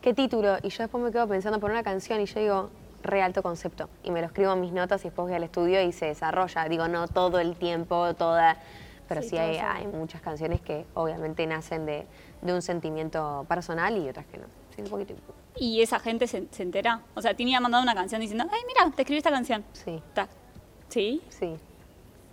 ¿Qué 0.00 0.14
título? 0.14 0.56
Y 0.62 0.68
yo 0.68 0.84
después 0.84 1.02
me 1.02 1.10
quedo 1.10 1.26
pensando 1.26 1.58
por 1.58 1.70
una 1.70 1.82
canción 1.82 2.20
y 2.20 2.26
yo 2.26 2.40
digo, 2.40 2.70
re 3.02 3.22
alto 3.22 3.42
concepto. 3.42 3.88
Y 4.04 4.10
me 4.10 4.20
lo 4.20 4.28
escribo 4.28 4.52
en 4.52 4.60
mis 4.60 4.72
notas 4.72 5.00
y 5.00 5.04
después 5.04 5.26
voy 5.26 5.34
al 5.34 5.42
estudio 5.42 5.82
y 5.82 5.92
se 5.92 6.06
desarrolla. 6.06 6.68
Digo, 6.68 6.86
no 6.86 7.08
todo 7.08 7.40
el 7.40 7.56
tiempo, 7.56 8.14
toda. 8.14 8.56
Pero 9.08 9.22
sí, 9.22 9.36
hay, 9.36 9.56
hay, 9.56 9.86
muchas 9.86 10.20
canciones 10.20 10.60
que 10.60 10.84
obviamente 10.94 11.46
nacen 11.46 11.86
de, 11.86 12.06
un 12.42 12.62
sentimiento 12.62 13.46
personal 13.48 13.96
y 13.96 14.08
otras 14.08 14.26
que 14.26 14.38
no. 14.38 14.46
Sí, 14.74 14.82
un 14.82 14.88
poquito. 14.88 15.14
¿Y 15.56 15.80
esa 15.80 15.98
gente 16.00 16.26
se, 16.26 16.48
entera? 16.58 17.02
O 17.14 17.22
sea, 17.22 17.34
Tini 17.34 17.54
ha 17.54 17.60
mandado 17.60 17.82
una 17.82 17.94
canción 17.94 18.20
diciendo, 18.20 18.44
ay, 18.50 18.60
mira, 18.66 18.94
te 18.94 19.02
escribí 19.02 19.18
esta 19.18 19.30
canción. 19.30 19.64
Sí. 19.72 20.02
¿Sí? 20.88 21.22
Sí. 21.28 21.56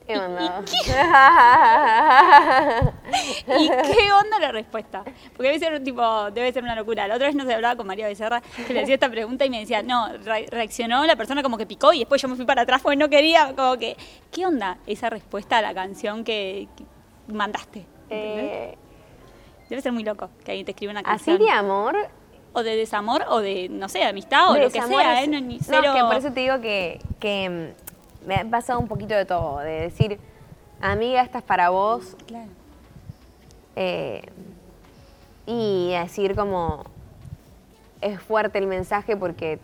¿Qué 0.05 0.17
onda? 0.17 0.63
¿Y 3.59 3.69
qué 3.69 4.11
onda 4.11 4.39
la 4.39 4.51
respuesta? 4.51 5.03
Porque 5.35 5.43
debe 5.43 5.59
ser 5.59 5.83
tipo, 5.83 6.31
debe 6.31 6.51
ser 6.51 6.63
una 6.63 6.75
locura. 6.75 7.07
La 7.07 7.15
otra 7.15 7.27
vez 7.27 7.35
nos 7.35 7.49
hablaba 7.49 7.75
con 7.75 7.87
María 7.87 8.07
Becerra 8.07 8.41
que 8.67 8.73
le 8.73 8.81
hacía 8.81 8.95
esta 8.95 9.09
pregunta 9.09 9.45
y 9.45 9.49
me 9.49 9.59
decía, 9.59 9.81
no, 9.81 10.09
reaccionó 10.51 11.05
la 11.05 11.15
persona 11.15 11.41
como 11.41 11.57
que 11.57 11.65
picó 11.65 11.93
y 11.93 11.99
después 11.99 12.21
yo 12.21 12.27
me 12.27 12.35
fui 12.35 12.45
para 12.45 12.63
atrás 12.63 12.81
porque 12.81 12.97
no 12.97 13.09
quería, 13.09 13.53
como 13.55 13.77
que, 13.77 13.95
¿qué 14.31 14.45
onda 14.45 14.77
esa 14.87 15.09
respuesta 15.09 15.59
a 15.59 15.61
la 15.61 15.73
canción 15.73 16.23
que, 16.23 16.67
mandaste? 17.27 17.85
Eh, 18.09 18.75
debe 19.69 19.81
ser 19.81 19.93
muy 19.93 20.03
loco 20.03 20.29
que 20.43 20.51
alguien 20.51 20.65
te 20.65 20.71
escriba 20.71 20.91
una 20.91 21.03
canción. 21.03 21.37
Así 21.37 21.45
de 21.45 21.51
amor. 21.51 21.95
O 22.55 22.61
de 22.61 22.75
desamor, 22.75 23.25
o 23.29 23.39
de, 23.39 23.67
no 23.67 23.89
sé, 23.89 24.03
amistad, 24.03 24.51
o 24.51 24.55
lo 24.55 24.69
que 24.69 24.79
sea, 24.79 25.23
¿eh? 25.23 25.27
No, 25.27 25.49
que 25.49 26.03
por 26.03 26.17
eso 26.17 26.31
te 26.31 26.41
digo 26.41 26.61
que, 26.61 26.99
que 27.19 27.49
mm, 27.49 27.82
me 28.25 28.35
ha 28.35 28.45
pasado 28.45 28.79
un 28.79 28.87
poquito 28.87 29.13
de 29.13 29.25
todo, 29.25 29.59
de 29.59 29.81
decir, 29.81 30.19
amiga, 30.81 31.21
esta 31.21 31.39
es 31.39 31.43
para 31.43 31.69
vos. 31.69 32.15
Claro. 32.27 32.49
Eh, 33.75 34.21
y 35.45 35.91
decir 35.91 36.35
como 36.35 36.85
es 38.01 38.19
fuerte 38.21 38.59
el 38.59 38.67
mensaje 38.67 39.17
porque, 39.17 39.59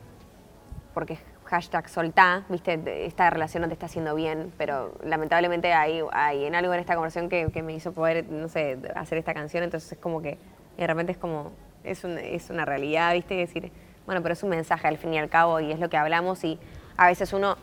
porque 0.93 1.17
hashtag 1.45 1.89
soltá, 1.89 2.43
viste, 2.49 3.05
esta 3.05 3.29
relación 3.29 3.61
no 3.61 3.67
te 3.67 3.73
está 3.73 3.87
haciendo 3.87 4.13
bien, 4.15 4.51
pero 4.57 4.93
lamentablemente 5.03 5.73
hay, 5.73 6.01
hay 6.11 6.45
en 6.45 6.55
algo 6.55 6.73
en 6.73 6.79
esta 6.79 6.95
conversación 6.95 7.29
que, 7.29 7.63
me 7.63 7.73
hizo 7.73 7.91
poder, 7.91 8.25
no 8.29 8.47
sé, 8.49 8.77
hacer 8.95 9.17
esta 9.17 9.33
canción, 9.33 9.63
entonces 9.63 9.93
es 9.93 9.97
como 9.97 10.21
que 10.21 10.37
de 10.77 10.87
repente 10.87 11.11
es 11.11 11.17
como, 11.17 11.51
es, 11.83 12.03
es 12.03 12.49
una 12.49 12.65
realidad, 12.65 13.13
viste, 13.13 13.35
decir, 13.35 13.71
bueno, 14.05 14.21
pero 14.21 14.33
es 14.33 14.43
un 14.43 14.49
mensaje 14.49 14.87
al 14.87 14.97
fin 14.97 15.13
y 15.13 15.17
al 15.17 15.29
cabo 15.29 15.59
y 15.59 15.71
es 15.71 15.79
lo 15.79 15.89
que 15.89 15.97
hablamos 15.97 16.43
y 16.43 16.59
a 16.97 17.07
veces 17.07 17.33
uno 17.33 17.57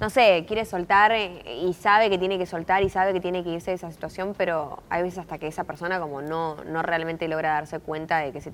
no 0.00 0.10
sé, 0.10 0.44
quiere 0.46 0.64
soltar 0.64 1.12
eh, 1.12 1.42
y 1.62 1.72
sabe 1.72 2.10
que 2.10 2.18
tiene 2.18 2.38
que 2.38 2.46
soltar 2.46 2.82
y 2.82 2.90
sabe 2.90 3.14
que 3.14 3.20
tiene 3.20 3.42
que 3.42 3.50
irse 3.50 3.70
de 3.70 3.76
esa 3.76 3.90
situación, 3.90 4.34
pero 4.36 4.82
hay 4.90 5.02
veces 5.02 5.20
hasta 5.20 5.38
que 5.38 5.46
esa 5.46 5.64
persona 5.64 5.98
como 5.98 6.20
no, 6.20 6.56
no 6.64 6.82
realmente 6.82 7.28
logra 7.28 7.54
darse 7.54 7.78
cuenta 7.78 8.18
de 8.18 8.32
que, 8.32 8.52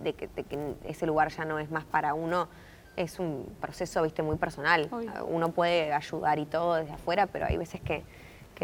de, 0.00 0.12
que, 0.14 0.74
ese 0.84 1.06
lugar 1.06 1.30
ya 1.30 1.44
no 1.44 1.58
es 1.58 1.70
más 1.70 1.84
para 1.84 2.14
uno, 2.14 2.48
es 2.96 3.18
un 3.18 3.52
proceso, 3.60 4.02
viste, 4.02 4.22
muy 4.22 4.36
personal. 4.36 4.88
Uno 5.26 5.50
puede 5.50 5.92
ayudar 5.92 6.38
y 6.38 6.46
todo 6.46 6.76
desde 6.76 6.92
afuera, 6.92 7.26
pero 7.26 7.46
hay 7.46 7.56
veces 7.56 7.80
que, 7.80 8.04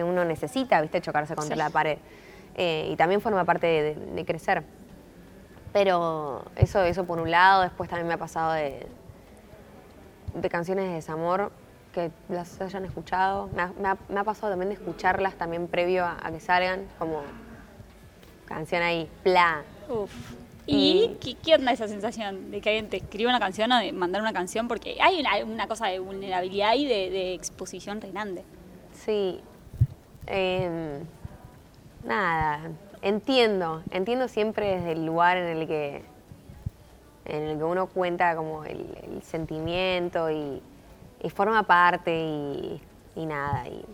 uno 0.02 0.24
necesita, 0.24 0.80
viste, 0.80 1.00
chocarse 1.02 1.34
contra 1.34 1.56
la 1.56 1.68
pared. 1.68 1.98
Eh, 2.54 2.88
y 2.90 2.96
también 2.96 3.20
forma 3.20 3.44
parte 3.44 3.96
de, 4.14 4.24
crecer. 4.24 4.62
Pero 5.72 6.44
eso, 6.56 6.82
eso 6.84 7.04
por 7.04 7.20
un 7.20 7.30
lado, 7.30 7.62
después 7.62 7.90
también 7.90 8.06
me 8.06 8.14
ha 8.14 8.18
pasado 8.18 8.52
de, 8.52 8.86
de 10.32 10.48
canciones 10.48 10.86
de 10.86 10.94
desamor 10.94 11.52
que 11.92 12.10
las 12.28 12.60
hayan 12.60 12.84
escuchado. 12.84 13.48
Me 13.78 14.18
ha, 14.18 14.24
pasado 14.24 14.52
también 14.52 14.68
de 14.68 14.74
escucharlas 14.74 15.34
también 15.34 15.68
previo 15.68 16.04
a, 16.06 16.30
que 16.30 16.40
salgan, 16.40 16.86
como 16.98 17.22
canción 18.46 18.82
ahí, 18.82 19.08
pla. 19.22 19.62
Uf. 19.88 20.10
¿Y, 20.66 21.16
qué, 21.42 21.54
onda 21.56 21.72
esa 21.72 21.88
sensación 21.88 22.52
de 22.52 22.60
que 22.60 22.68
alguien 22.68 22.88
te 22.88 22.98
escribe 22.98 23.28
una 23.28 23.40
canción 23.40 23.72
o 23.72 23.78
de 23.78 23.92
mandar 23.92 24.22
una 24.22 24.32
canción? 24.32 24.68
Porque 24.68 24.98
hay 25.00 25.20
una, 25.42 25.66
cosa 25.66 25.86
de 25.86 25.98
vulnerabilidad 25.98 26.74
y 26.74 26.86
de, 26.86 27.34
exposición 27.34 28.00
re 28.00 28.10
grande. 28.12 28.44
Sí. 28.92 29.40
Em, 30.26 31.00
nada, 32.04 32.70
entiendo, 33.02 33.82
entiendo 33.90 34.28
siempre 34.28 34.76
desde 34.76 34.92
el 34.92 35.04
lugar 35.04 35.36
en 35.38 35.58
el 35.58 35.66
que 35.66 36.04
en 37.24 37.42
el 37.44 37.58
que 37.58 37.64
uno 37.64 37.86
cuenta 37.86 38.34
como 38.34 38.64
el 38.64 39.22
sentimiento 39.22 40.30
y, 40.30 40.60
y 41.22 41.30
forma 41.30 41.62
parte 41.64 42.14
y, 42.14 42.80
nada. 43.26 43.68
Y 43.68 43.84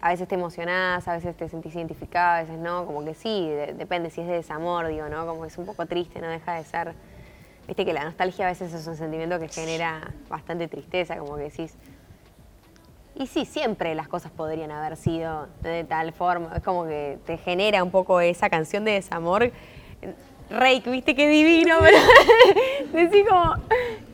a 0.00 0.10
veces 0.10 0.28
te 0.28 0.34
emocionás, 0.34 1.08
a 1.08 1.14
veces 1.14 1.36
te 1.36 1.48
sentís 1.48 1.74
identificada, 1.74 2.38
a 2.38 2.40
veces 2.42 2.58
no, 2.58 2.84
como 2.86 3.04
que 3.04 3.14
sí, 3.14 3.48
depende 3.76 4.10
si 4.10 4.20
es 4.20 4.26
de 4.26 4.34
desamor, 4.34 4.88
digo, 4.88 5.08
¿no? 5.08 5.26
Como 5.26 5.42
que 5.42 5.48
es 5.48 5.58
un 5.58 5.66
poco 5.66 5.86
triste, 5.86 6.20
no 6.20 6.28
deja 6.28 6.54
de 6.54 6.64
ser. 6.64 6.94
Viste 7.66 7.84
que 7.84 7.92
la 7.92 8.04
nostalgia 8.04 8.46
a 8.46 8.48
veces 8.48 8.72
es 8.72 8.86
un 8.86 8.96
sentimiento 8.96 9.40
que 9.40 9.48
genera 9.48 10.12
bastante 10.28 10.68
tristeza, 10.68 11.16
como 11.16 11.36
que 11.36 11.44
decís. 11.44 11.74
Y 13.16 13.26
sí, 13.26 13.46
siempre 13.46 13.94
las 13.94 14.08
cosas 14.08 14.30
podrían 14.30 14.70
haber 14.70 14.96
sido 14.96 15.48
de 15.62 15.84
tal 15.84 16.12
forma. 16.12 16.54
Es 16.54 16.62
como 16.62 16.84
que 16.84 17.18
te 17.24 17.38
genera 17.38 17.82
un 17.82 17.90
poco 17.90 18.20
esa 18.20 18.50
canción 18.50 18.84
de 18.84 18.92
desamor 18.92 19.50
Reik, 20.48 20.86
viste 20.86 21.14
qué 21.14 21.28
divino, 21.28 21.78
pero 21.80 21.98
decís 22.92 23.24
como, 23.28 23.54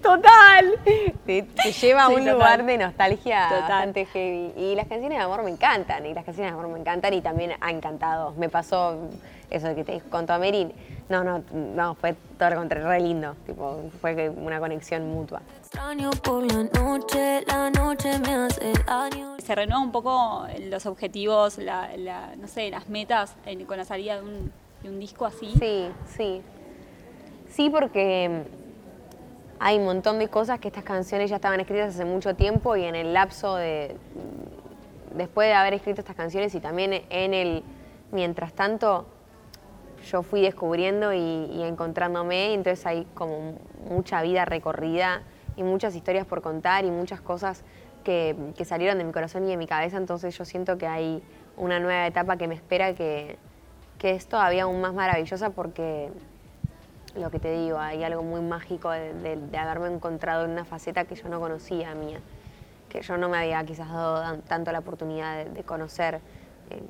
total. 0.02 0.78
Te, 1.26 1.46
lleva 1.80 2.04
a 2.04 2.08
un 2.08 2.28
lugar 2.28 2.64
de 2.64 2.78
nostalgia 2.78 3.48
bastante 3.50 4.06
heavy. 4.06 4.52
Y 4.56 4.74
las 4.74 4.86
canciones 4.86 5.18
de 5.18 5.24
amor 5.24 5.42
me 5.42 5.50
encantan, 5.50 6.06
y 6.06 6.14
las 6.14 6.24
canciones 6.24 6.52
de 6.52 6.58
amor 6.58 6.72
me 6.72 6.80
encantan 6.80 7.12
y 7.12 7.20
también 7.20 7.52
ha 7.60 7.70
encantado. 7.70 8.32
Me 8.38 8.48
pasó 8.48 9.10
eso 9.50 9.68
de 9.68 9.74
que 9.74 9.84
te 9.84 10.00
contó 10.00 10.32
a 10.32 10.38
Merin. 10.38 10.72
No, 11.10 11.22
no, 11.22 11.42
no, 11.52 11.94
fue 11.96 12.14
todo 12.38 12.50
lo 12.50 12.56
contrario, 12.56 12.88
re 12.88 13.00
lindo. 13.00 13.36
Tipo, 13.44 13.82
fue 14.00 14.30
una 14.30 14.58
conexión 14.58 15.08
mutua. 15.10 15.42
Extraño 15.58 16.10
por 16.22 16.50
la 16.50 16.62
noche, 16.64 17.44
la 17.46 17.70
noche 17.70 18.18
me 18.20 18.34
hace 18.34 18.72
daño. 18.86 19.36
Se 19.38 19.54
renueva 19.54 19.82
un 19.82 19.92
poco 19.92 20.46
los 20.70 20.86
objetivos, 20.86 21.58
la, 21.58 21.90
no 22.38 22.48
sé, 22.48 22.70
las 22.70 22.88
metas 22.88 23.34
con 23.66 23.76
la 23.76 23.84
salida 23.84 24.16
de 24.16 24.22
un 24.22 24.52
un 24.88 24.98
disco 24.98 25.26
así. 25.26 25.52
Sí, 25.58 25.88
sí. 26.06 26.42
Sí, 27.48 27.70
porque 27.70 28.44
hay 29.58 29.78
un 29.78 29.84
montón 29.84 30.18
de 30.18 30.28
cosas 30.28 30.58
que 30.58 30.68
estas 30.68 30.84
canciones 30.84 31.30
ya 31.30 31.36
estaban 31.36 31.60
escritas 31.60 31.94
hace 31.94 32.04
mucho 32.04 32.34
tiempo 32.34 32.76
y 32.76 32.84
en 32.84 32.94
el 32.94 33.12
lapso 33.12 33.56
de 33.56 33.96
después 35.14 35.48
de 35.48 35.54
haber 35.54 35.74
escrito 35.74 36.00
estas 36.00 36.16
canciones 36.16 36.54
y 36.54 36.60
también 36.60 37.04
en 37.10 37.34
el 37.34 37.62
mientras 38.10 38.54
tanto 38.54 39.06
yo 40.10 40.22
fui 40.22 40.40
descubriendo 40.40 41.12
y, 41.12 41.62
encontrándome, 41.62 42.50
y 42.50 42.54
entonces 42.54 42.84
hay 42.86 43.06
como 43.14 43.58
mucha 43.88 44.20
vida 44.22 44.44
recorrida 44.44 45.22
y 45.56 45.62
muchas 45.62 45.94
historias 45.94 46.26
por 46.26 46.42
contar 46.42 46.84
y 46.84 46.90
muchas 46.90 47.20
cosas 47.20 47.62
que 48.02 48.34
salieron 48.64 48.98
de 48.98 49.04
mi 49.04 49.12
corazón 49.12 49.44
y 49.46 49.50
de 49.50 49.56
mi 49.56 49.68
cabeza, 49.68 49.96
entonces 49.96 50.36
yo 50.36 50.44
siento 50.44 50.76
que 50.76 50.88
hay 50.88 51.22
una 51.56 51.78
nueva 51.78 52.06
etapa 52.06 52.36
que 52.36 52.48
me 52.48 52.56
espera 52.56 52.94
que, 52.94 53.38
que 54.02 54.16
es 54.16 54.26
todavía 54.26 54.64
aún 54.64 54.80
más 54.80 54.92
maravillosa 54.92 55.50
porque 55.50 56.10
lo 57.14 57.30
que 57.30 57.38
te 57.38 57.52
digo, 57.56 57.78
hay 57.78 58.02
algo 58.02 58.24
muy 58.24 58.40
mágico 58.40 58.90
de, 58.90 59.38
haberme 59.56 59.94
encontrado 59.94 60.44
en 60.44 60.50
una 60.50 60.64
faceta 60.64 61.04
que 61.04 61.14
yo 61.14 61.28
no 61.28 61.38
conocía 61.38 61.94
mía, 61.94 62.18
que 62.88 63.00
yo 63.00 63.16
no 63.16 63.28
me 63.28 63.38
había 63.38 63.62
quizás 63.64 63.88
dado 63.88 64.38
tanto 64.48 64.72
la 64.72 64.80
oportunidad 64.80 65.46
de, 65.46 65.62
conocer 65.62 66.16
eh, 66.70 66.82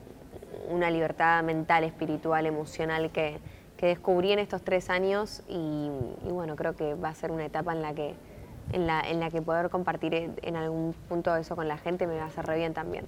una 0.70 0.90
libertad 0.90 1.42
mental, 1.42 1.84
espiritual, 1.84 2.46
emocional 2.46 3.10
que, 3.10 3.38
descubrí 3.82 4.30
en 4.30 4.38
estos 4.38 4.62
tres 4.62 4.90
años 4.90 5.42
y, 5.48 5.90
bueno, 6.30 6.54
creo 6.54 6.76
que 6.76 6.94
va 6.94 7.08
a 7.08 7.14
ser 7.14 7.32
una 7.32 7.44
etapa 7.44 7.72
en 7.72 7.82
la 7.82 7.92
que, 7.92 8.14
en 8.70 8.86
la, 8.86 9.00
en 9.00 9.18
la 9.18 9.28
que 9.28 9.42
poder 9.42 9.70
compartir 9.70 10.30
en 10.40 10.56
algún 10.56 10.94
punto 11.08 11.34
eso 11.34 11.56
con 11.56 11.66
la 11.66 11.78
gente 11.78 12.06
me 12.06 12.16
va 12.16 12.22
a 12.22 12.26
hacer 12.26 12.46
re 12.46 12.58
bien 12.58 12.74
también. 12.74 13.06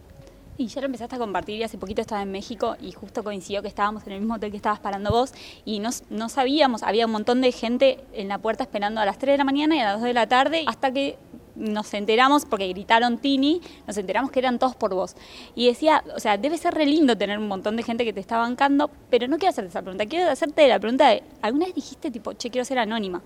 Y 0.56 0.68
ya 0.68 0.80
lo 0.80 0.86
empezaste 0.86 1.16
a 1.16 1.18
compartir 1.18 1.58
y 1.58 1.62
hace 1.64 1.78
poquito 1.78 2.00
estaba 2.00 2.22
en 2.22 2.30
México 2.30 2.76
y 2.80 2.92
justo 2.92 3.24
coincidió 3.24 3.60
que 3.60 3.68
estábamos 3.68 4.06
en 4.06 4.12
el 4.12 4.20
mismo 4.20 4.34
hotel 4.34 4.52
que 4.52 4.56
estabas 4.56 4.78
parando 4.78 5.10
vos 5.10 5.32
y 5.64 5.80
no, 5.80 5.90
no 6.10 6.28
sabíamos, 6.28 6.84
había 6.84 7.06
un 7.06 7.12
montón 7.12 7.40
de 7.40 7.50
gente 7.50 8.04
en 8.12 8.28
la 8.28 8.38
puerta 8.38 8.62
esperando 8.62 9.00
a 9.00 9.04
las 9.04 9.18
3 9.18 9.34
de 9.34 9.38
la 9.38 9.44
mañana 9.44 9.74
y 9.74 9.80
a 9.80 9.84
las 9.84 9.94
2 9.94 10.04
de 10.04 10.14
la 10.14 10.28
tarde 10.28 10.64
hasta 10.66 10.92
que 10.92 11.18
nos 11.56 11.92
enteramos, 11.94 12.44
porque 12.44 12.68
gritaron 12.68 13.18
Tini, 13.18 13.60
nos 13.86 13.96
enteramos 13.96 14.30
que 14.30 14.40
eran 14.40 14.58
todos 14.58 14.74
por 14.74 14.94
vos. 14.94 15.16
Y 15.54 15.66
decía, 15.66 16.02
o 16.14 16.20
sea, 16.20 16.36
debe 16.36 16.58
ser 16.58 16.74
re 16.74 16.86
lindo 16.86 17.16
tener 17.16 17.38
un 17.38 17.48
montón 17.48 17.76
de 17.76 17.82
gente 17.82 18.04
que 18.04 18.12
te 18.12 18.20
está 18.20 18.38
bancando, 18.38 18.90
pero 19.10 19.28
no 19.28 19.38
quiero 19.38 19.50
hacerte 19.50 19.70
esa 19.70 19.82
pregunta, 19.82 20.06
quiero 20.06 20.30
hacerte 20.30 20.66
la 20.68 20.78
pregunta 20.78 21.08
de, 21.08 21.22
¿alguna 21.42 21.66
vez 21.66 21.74
dijiste 21.74 22.10
tipo, 22.10 22.32
che, 22.32 22.50
quiero 22.50 22.64
ser 22.64 22.78
anónima? 22.78 23.22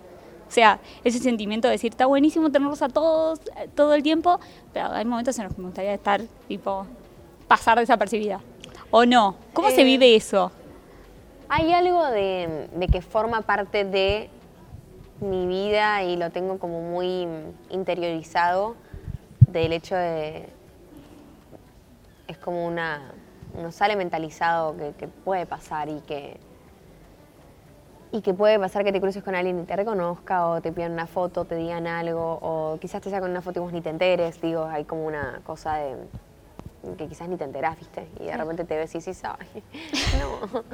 O 0.46 0.50
sea, 0.50 0.80
ese 1.04 1.18
sentimiento 1.18 1.68
de 1.68 1.72
decir, 1.72 1.90
está 1.90 2.06
buenísimo 2.06 2.50
tenerlos 2.50 2.80
a 2.80 2.88
todos 2.88 3.38
eh, 3.56 3.68
todo 3.74 3.94
el 3.94 4.02
tiempo, 4.02 4.40
pero 4.72 4.92
hay 4.92 5.04
momentos 5.04 5.38
en 5.38 5.44
los 5.44 5.54
que 5.54 5.60
me 5.60 5.68
gustaría 5.68 5.92
estar 5.92 6.22
tipo 6.48 6.86
pasar 7.48 7.78
desapercibida. 7.78 8.40
¿O 8.90 9.04
no? 9.04 9.36
¿Cómo 9.52 9.70
se 9.70 9.80
eh, 9.80 9.84
vive 9.84 10.14
eso? 10.14 10.52
Hay 11.48 11.72
algo 11.72 12.04
de, 12.06 12.68
que 12.92 13.00
forma 13.00 13.40
parte 13.40 13.84
de 13.84 14.30
mi 15.20 15.46
vida 15.46 16.02
y 16.04 16.16
lo 16.16 16.30
tengo 16.30 16.58
como 16.58 16.82
muy 16.82 17.26
interiorizado 17.70 18.76
del 19.40 19.72
hecho 19.72 19.96
de... 19.96 20.48
Es 22.28 22.38
como 22.38 22.66
una... 22.66 23.12
Uno 23.54 23.72
sale 23.72 23.96
mentalizado 23.96 24.76
que, 24.98 25.08
puede 25.08 25.46
pasar 25.46 25.88
y 25.88 26.00
que... 26.00 26.38
Y 28.10 28.22
que 28.22 28.32
puede 28.32 28.58
pasar 28.58 28.84
que 28.84 28.92
te 28.92 29.00
cruces 29.02 29.22
con 29.22 29.34
alguien 29.34 29.60
y 29.60 29.64
te 29.64 29.76
reconozca 29.76 30.46
o 30.46 30.62
te 30.62 30.72
pidan 30.72 30.92
una 30.92 31.06
foto, 31.06 31.44
te 31.44 31.56
digan 31.56 31.86
algo 31.86 32.38
o 32.40 32.78
quizás 32.80 33.02
te 33.02 33.10
saquen 33.10 33.30
una 33.30 33.42
foto 33.42 33.60
y 33.60 33.62
vos 33.62 33.72
ni 33.72 33.82
te 33.82 33.90
enteres. 33.90 34.40
Digo, 34.40 34.64
hay 34.64 34.84
como 34.84 35.06
una 35.06 35.42
cosa 35.44 35.76
de 35.76 35.96
que 36.96 37.06
quizás 37.08 37.28
ni 37.28 37.36
te 37.36 37.44
enterás, 37.44 37.78
¿viste? 37.78 38.08
Y 38.20 38.24
de 38.24 38.36
repente 38.36 38.64
te 38.64 38.76
ves 38.76 38.94
y 38.94 38.98
dices, 38.98 39.22
ay, 39.24 39.62
no, 40.20 40.64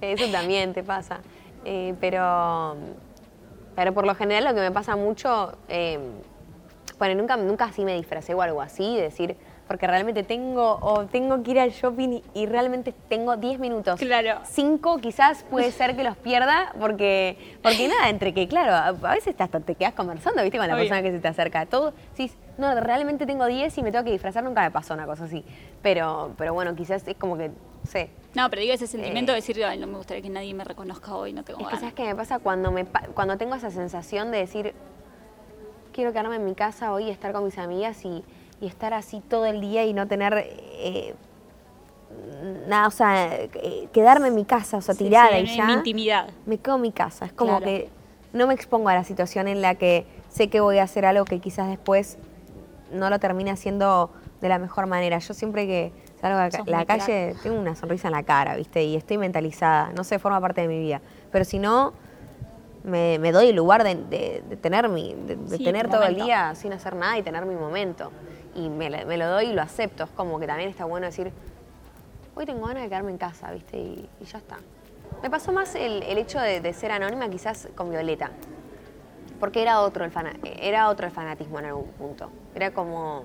eso 0.00 0.30
también 0.30 0.72
te 0.72 0.82
pasa. 0.82 1.20
Eh, 1.64 1.94
pero, 2.00 2.76
pero 3.76 3.92
por 3.92 4.06
lo 4.06 4.14
general 4.14 4.44
lo 4.44 4.54
que 4.54 4.60
me 4.60 4.70
pasa 4.70 4.96
mucho, 4.96 5.52
eh, 5.68 5.98
bueno, 6.98 7.14
nunca, 7.14 7.36
nunca 7.36 7.64
así 7.66 7.84
me 7.84 7.94
disfracé 7.94 8.34
o 8.34 8.42
algo 8.42 8.62
así, 8.62 8.96
decir, 8.96 9.36
porque 9.70 9.86
realmente 9.86 10.24
tengo 10.24 10.78
o 10.82 11.06
tengo 11.06 11.44
que 11.44 11.52
ir 11.52 11.60
al 11.60 11.70
shopping 11.70 12.22
y 12.34 12.46
realmente 12.46 12.92
tengo 13.08 13.36
10 13.36 13.60
minutos. 13.60 14.00
Claro. 14.00 14.40
5 14.42 14.98
quizás 14.98 15.44
puede 15.44 15.70
ser 15.70 15.94
que 15.94 16.02
los 16.02 16.16
pierda 16.16 16.72
porque 16.80 17.38
porque 17.62 17.86
nada, 17.86 18.08
entre 18.08 18.34
que 18.34 18.48
claro, 18.48 18.72
a 18.72 18.88
a 18.88 19.14
veces 19.14 19.36
hasta 19.38 19.60
te 19.60 19.76
quedas 19.76 19.94
conversando, 19.94 20.42
¿viste? 20.42 20.58
Con 20.58 20.66
la 20.66 20.74
Obvio. 20.74 20.82
persona 20.82 21.02
que 21.02 21.12
se 21.12 21.20
te 21.20 21.28
acerca. 21.28 21.66
Todo, 21.66 21.92
sí, 22.14 22.32
no, 22.60 22.78
realmente 22.80 23.26
tengo 23.26 23.46
10 23.46 23.76
y 23.78 23.82
me 23.82 23.90
tengo 23.90 24.04
que 24.04 24.12
disfrazar, 24.12 24.44
nunca 24.44 24.62
me 24.62 24.70
pasó 24.70 24.94
una 24.94 25.06
cosa 25.06 25.24
así. 25.24 25.44
Pero 25.82 26.32
pero 26.38 26.54
bueno, 26.54 26.74
quizás 26.76 27.06
es 27.08 27.16
como 27.16 27.36
que 27.36 27.50
sé. 27.88 28.10
No, 28.34 28.48
pero 28.50 28.62
digo 28.62 28.74
ese 28.74 28.86
sentimiento 28.86 29.32
Eh. 29.32 29.34
de 29.34 29.40
decir, 29.40 29.64
Ay, 29.64 29.78
no 29.78 29.86
me 29.88 29.96
gustaría 29.96 30.22
que 30.22 30.30
nadie 30.30 30.54
me 30.54 30.62
reconozca 30.64 31.14
hoy, 31.16 31.32
no 31.32 31.42
tengo 31.42 31.58
Es 31.60 31.64
que 31.66 31.70
ganas. 31.70 31.80
sabes 31.80 31.94
qué 31.94 32.04
me 32.04 32.14
pasa 32.14 32.38
cuando 32.38 32.70
me 32.70 32.84
cuando 33.14 33.36
tengo 33.38 33.54
esa 33.56 33.70
sensación 33.70 34.30
de 34.30 34.38
decir 34.38 34.74
quiero 35.92 36.12
quedarme 36.12 36.36
en 36.36 36.44
mi 36.44 36.54
casa 36.54 36.92
hoy 36.92 37.04
y 37.06 37.10
estar 37.10 37.32
con 37.32 37.44
mis 37.44 37.58
amigas 37.58 38.04
y, 38.04 38.22
y 38.60 38.66
estar 38.66 38.94
así 38.94 39.20
todo 39.28 39.46
el 39.46 39.60
día 39.60 39.84
y 39.84 39.92
no 39.92 40.06
tener 40.06 40.34
eh, 40.36 41.14
nada, 42.68 42.86
o 42.86 42.90
sea, 42.90 43.34
eh, 43.36 43.88
quedarme 43.92 44.28
en 44.28 44.34
mi 44.34 44.44
casa, 44.44 44.76
o 44.76 44.80
sea, 44.80 44.94
tirada 44.94 45.36
sí, 45.38 45.44
y 45.52 45.56
ya. 45.56 45.66
mi 45.66 45.72
intimidad. 45.74 46.28
Me 46.46 46.58
quedo 46.58 46.76
en 46.76 46.82
mi 46.82 46.92
casa. 46.92 47.26
Es 47.26 47.32
como 47.32 47.58
Claro. 47.58 47.64
que 47.64 47.88
no 48.32 48.46
me 48.46 48.54
expongo 48.54 48.88
a 48.88 48.94
la 48.94 49.04
situación 49.04 49.48
en 49.48 49.60
la 49.62 49.74
que 49.74 50.06
sé 50.28 50.48
que 50.48 50.60
voy 50.60 50.78
a 50.78 50.84
hacer 50.84 51.04
algo 51.04 51.24
que 51.24 51.40
quizás 51.40 51.68
después 51.68 52.18
no 52.92 53.10
lo 53.10 53.18
termine 53.18 53.50
haciendo 53.50 54.10
de 54.40 54.48
la 54.48 54.58
mejor 54.58 54.86
manera. 54.86 55.18
Yo 55.18 55.34
siempre 55.34 55.66
que 55.66 55.92
salgo 56.20 56.38
a 56.38 56.44
la, 56.44 56.50
Sos 56.50 56.66
la 56.66 56.76
muy 56.78 56.86
calle 56.86 57.34
tengo 57.42 57.58
una 57.58 57.74
sonrisa 57.74 58.08
en 58.08 58.12
la 58.12 58.22
cara, 58.22 58.56
¿viste? 58.56 58.82
Y 58.84 58.96
estoy 58.96 59.18
mentalizada. 59.18 59.92
No 59.94 60.04
sé, 60.04 60.18
forma 60.18 60.40
parte 60.40 60.62
de 60.62 60.68
mi 60.68 60.78
vida. 60.78 61.00
Pero 61.30 61.44
si 61.44 61.58
no, 61.58 61.92
me, 62.84 63.18
me 63.18 63.32
doy 63.32 63.48
el 63.50 63.56
lugar 63.56 63.84
de, 63.84 63.94
de- 63.94 64.42
de 64.48 64.56
tener, 64.56 64.88
mi, 64.88 65.14
de, 65.14 65.36
de 65.36 65.56
Sí, 65.58 65.64
tener 65.64 65.88
todo 65.90 66.04
el 66.04 66.14
día 66.14 66.54
sin 66.54 66.72
hacer 66.72 66.96
nada 66.96 67.18
y 67.18 67.22
tener 67.22 67.44
mi 67.46 67.54
momento. 67.54 68.10
Y 68.54 68.68
me, 68.68 68.88
lo- 68.90 69.06
me 69.06 69.16
lo 69.16 69.28
doy 69.28 69.46
y 69.46 69.52
lo 69.52 69.62
acepto. 69.62 70.04
Es 70.04 70.10
como 70.10 70.38
que 70.40 70.46
también 70.46 70.70
está 70.70 70.84
bueno 70.86 71.06
decir, 71.06 71.30
hoy 72.34 72.46
tengo 72.46 72.66
ganas 72.66 72.82
de 72.82 72.88
quedarme 72.88 73.10
en 73.12 73.18
casa, 73.18 73.50
¿viste? 73.52 73.76
Y, 73.78 74.08
y 74.20 74.24
ya 74.24 74.38
está. 74.38 74.56
Me 75.22 75.28
pasó 75.28 75.52
más 75.52 75.74
el, 75.74 76.02
el 76.04 76.16
hecho 76.18 76.40
de 76.40 76.72
ser 76.72 76.92
anónima 76.92 77.28
quizás 77.28 77.68
con 77.74 77.90
Violeta. 77.90 78.30
Porque 79.40 79.62
era 79.62 79.80
otro, 79.80 80.04
el 80.04 80.12
fana- 80.12 80.36
era 80.60 80.88
otro 80.90 81.06
el 81.06 81.12
fanatismo 81.12 81.58
en 81.58 81.64
algún 81.66 81.86
punto. 81.92 82.30
Era 82.54 82.70
como... 82.72 83.24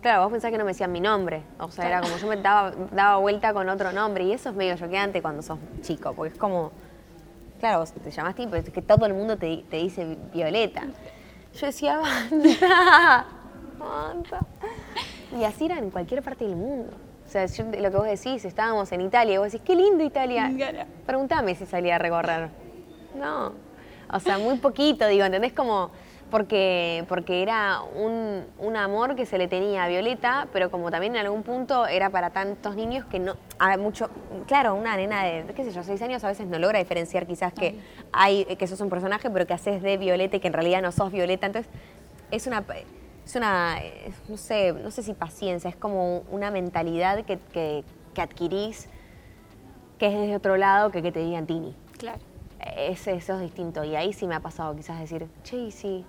Claro, 0.00 0.22
vos 0.22 0.30
pensás 0.30 0.52
que 0.52 0.58
no 0.58 0.64
me 0.64 0.70
decían 0.70 0.92
mi 0.92 1.00
nombre. 1.00 1.42
O 1.58 1.68
sea, 1.70 1.88
era 1.88 2.00
como 2.00 2.16
yo 2.16 2.28
me 2.28 2.36
daba, 2.36 2.72
daba 2.92 3.16
vuelta 3.16 3.52
con 3.52 3.68
otro 3.68 3.92
nombre. 3.92 4.22
Y 4.24 4.32
eso 4.32 4.50
es 4.50 4.54
medio 4.54 4.76
choqueante 4.76 5.20
cuando 5.20 5.42
sos 5.42 5.58
chico. 5.82 6.12
Porque 6.14 6.32
es 6.34 6.38
como... 6.38 6.70
Claro, 7.58 7.80
vos 7.80 7.90
te 7.92 8.10
llamás 8.10 8.34
tipo, 8.34 8.54
es 8.54 8.68
que 8.70 8.82
todo 8.82 9.06
el 9.06 9.14
mundo 9.14 9.36
te, 9.36 9.64
te 9.68 9.78
dice 9.78 10.16
Violeta. 10.32 10.82
Yo 11.54 11.66
decía, 11.66 11.98
banda, 11.98 13.26
banda. 13.78 14.40
Y 15.36 15.42
así 15.42 15.64
era 15.64 15.78
en 15.78 15.90
cualquier 15.90 16.22
parte 16.22 16.44
del 16.46 16.54
mundo. 16.54 16.92
O 17.26 17.28
sea, 17.28 17.46
yo- 17.46 17.64
lo 17.64 17.90
que 17.90 17.96
vos 17.96 18.04
decís, 18.06 18.44
estábamos 18.44 18.92
en 18.92 19.00
Italia 19.00 19.34
y 19.34 19.38
vos 19.38 19.50
decís, 19.50 19.62
qué 19.66 19.74
lindo 19.74 20.04
Italia. 20.04 20.52
Claro. 20.54 20.84
Pregúntame 21.06 21.54
si 21.56 21.66
salía 21.66 21.96
a 21.96 21.98
recorrer. 21.98 22.50
No. 23.18 23.52
O 24.12 24.20
sea, 24.20 24.38
muy 24.38 24.58
poquito, 24.58 25.06
digo, 25.06 25.24
¿entendés? 25.24 25.52
Como, 25.52 25.90
porque, 26.30 27.04
porque 27.08 27.42
era 27.42 27.80
un, 27.82 28.44
un 28.58 28.76
amor 28.76 29.14
que 29.14 29.26
se 29.26 29.38
le 29.38 29.48
tenía 29.48 29.84
a 29.84 29.88
Violeta, 29.88 30.48
pero 30.52 30.70
como 30.70 30.90
también 30.90 31.14
en 31.14 31.24
algún 31.24 31.42
punto 31.42 31.86
era 31.86 32.10
para 32.10 32.30
tantos 32.30 32.76
niños 32.76 33.04
que 33.06 33.18
no, 33.18 33.36
hay 33.58 33.78
mucho, 33.78 34.10
claro, 34.46 34.74
una 34.74 34.96
nena 34.96 35.24
de, 35.24 35.44
qué 35.54 35.64
sé 35.64 35.70
yo, 35.70 35.82
seis 35.82 36.02
años 36.02 36.24
a 36.24 36.28
veces 36.28 36.46
no 36.46 36.58
logra 36.58 36.78
diferenciar 36.78 37.26
quizás 37.26 37.52
que 37.52 37.78
hay, 38.12 38.44
que 38.44 38.66
sos 38.66 38.80
un 38.80 38.90
personaje, 38.90 39.30
pero 39.30 39.46
que 39.46 39.54
haces 39.54 39.82
de 39.82 39.96
Violeta 39.96 40.36
y 40.36 40.40
que 40.40 40.48
en 40.48 40.54
realidad 40.54 40.82
no 40.82 40.92
sos 40.92 41.12
Violeta, 41.12 41.46
entonces 41.46 41.70
es 42.30 42.46
una, 42.46 42.64
es 43.24 43.36
una, 43.36 43.78
eh, 43.80 44.12
no 44.28 44.36
sé, 44.36 44.72
no 44.72 44.90
sé 44.90 45.02
si 45.02 45.14
paciencia, 45.14 45.70
es 45.70 45.76
como 45.76 46.20
una 46.30 46.50
mentalidad 46.50 47.24
que, 47.24 47.38
que, 47.52 47.84
que 48.14 48.20
adquirís 48.20 48.88
que 49.98 50.08
es 50.08 50.12
desde 50.12 50.36
otro 50.36 50.56
lado 50.56 50.90
que 50.90 51.02
que 51.02 51.12
te 51.12 51.20
digan 51.20 51.46
Tini. 51.46 51.74
Claro. 51.98 52.18
Ese, 52.76 53.14
eso 53.14 53.34
es 53.34 53.40
distinto. 53.40 53.84
Y 53.84 53.94
ahí 53.96 54.12
sí 54.12 54.26
me 54.26 54.34
ha 54.34 54.40
pasado 54.40 54.74
quizás 54.74 54.98
decir, 54.98 55.28
che, 55.42 55.56
¿y 55.56 55.70
si, 55.70 56.04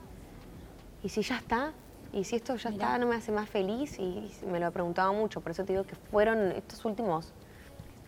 y 1.04 1.10
si 1.10 1.22
ya 1.22 1.38
está? 1.38 1.74
¿Y 2.13 2.24
si 2.24 2.36
esto 2.38 2.56
ya 2.56 2.70
Mirá. 2.72 2.86
está? 2.86 2.98
¿No 2.98 3.08
me 3.08 3.15
hace 3.15 3.32
más 3.32 3.50
feliz? 3.50 4.00
Y 4.00 4.32
me 4.50 4.60
lo 4.60 4.67
he 4.67 4.72
preguntado 4.72 5.13
mucho. 5.13 5.41
Por 5.41 5.52
eso 5.52 5.63
te 5.65 5.74
digo 5.74 5.84
que 5.86 5.96
fueron 5.96 6.52
estos 6.52 6.84
últimos, 6.86 7.32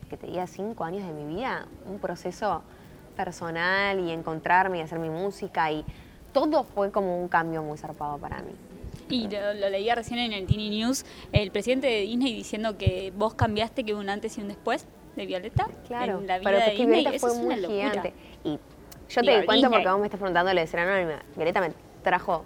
que 0.10 0.18
te 0.18 0.28
diga, 0.28 0.48
cinco 0.48 0.84
años 0.84 1.06
de 1.06 1.14
mi 1.14 1.36
vida, 1.36 1.68
un 1.86 2.00
proceso 2.00 2.64
personal 3.16 4.00
y 4.00 4.12
encontrarme 4.12 4.80
y 4.80 4.82
hacer 4.82 5.00
mi 5.00 5.10
música. 5.10 5.72
Y 5.72 5.86
todo 6.34 6.64
fue 6.64 6.92
como 6.92 7.22
un 7.22 7.28
cambio 7.28 7.62
muy 7.62 7.78
zarpado 7.78 8.18
para 8.18 8.42
mí. 8.42 8.54
Y 9.10 9.28
lo, 9.28 9.54
lo 9.54 9.70
leía 9.70 9.96
recién 9.96 10.20
en 10.20 10.34
el 10.34 10.46
Tiny 10.46 10.70
News, 10.70 11.06
el 11.32 11.52
presidente 11.52 11.88
de 11.88 12.02
Disney 12.02 12.34
diciendo 12.34 12.78
que 12.78 13.12
vos 13.18 13.34
cambiaste, 13.34 13.84
que 13.84 13.94
hubo 13.94 14.02
un 14.02 14.10
antes 14.10 14.38
y 14.38 14.42
un 14.42 14.48
después 14.48 14.86
de 15.20 15.26
Violeta 15.28 15.68
Claro, 15.88 16.20
en 16.20 16.28
la 16.28 16.40
vida 16.40 16.50
pero 16.50 16.58
de 16.58 16.64
es 16.66 16.72
que 16.72 16.78
Disney. 16.86 17.02
Violeta 17.02 17.16
Eso 17.16 17.28
fue 17.28 17.36
es 17.36 17.44
muy 17.44 17.56
una 17.58 17.68
gigante. 17.68 18.14
Y 18.44 18.60
yo 19.10 19.22
te 19.22 19.46
cuento 19.46 19.70
porque 19.72 19.88
vos 19.88 20.00
me 20.00 20.06
estás 20.06 20.20
preguntando 20.20 20.54
lo 20.54 20.60
de 20.60 20.68
ser 20.68 20.80
anónima. 20.82 21.20
Violeta 21.36 21.62
me 21.62 21.72
trajo 22.04 22.44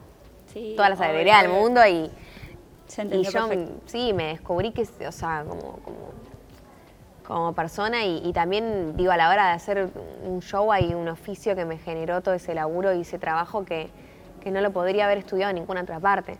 Sí, 0.47 0.73
toda 0.75 0.89
la 0.89 0.95
sabiduría 0.95 1.41
del 1.41 1.51
mundo 1.51 1.81
y, 1.87 2.11
Se 2.87 3.03
y 3.03 3.23
yo 3.23 3.47
perfecto. 3.47 3.73
sí 3.85 4.13
me 4.13 4.27
descubrí 4.27 4.71
que, 4.71 4.83
o 5.07 5.11
sea, 5.11 5.43
como, 5.47 5.61
como, 5.79 6.11
como 7.25 7.53
persona 7.53 8.05
y, 8.05 8.21
y 8.23 8.33
también, 8.33 8.95
digo, 8.95 9.11
a 9.11 9.17
la 9.17 9.29
hora 9.29 9.47
de 9.47 9.53
hacer 9.53 9.89
un 10.23 10.41
show 10.41 10.71
hay 10.71 10.93
un 10.93 11.07
oficio 11.07 11.55
que 11.55 11.65
me 11.65 11.77
generó 11.77 12.21
todo 12.21 12.35
ese 12.35 12.53
laburo 12.53 12.93
y 12.93 13.01
ese 13.01 13.17
trabajo 13.17 13.65
que, 13.65 13.89
que 14.41 14.51
no 14.51 14.61
lo 14.61 14.71
podría 14.71 15.05
haber 15.05 15.17
estudiado 15.19 15.49
en 15.51 15.55
ninguna 15.55 15.81
otra 15.81 15.99
parte. 15.99 16.37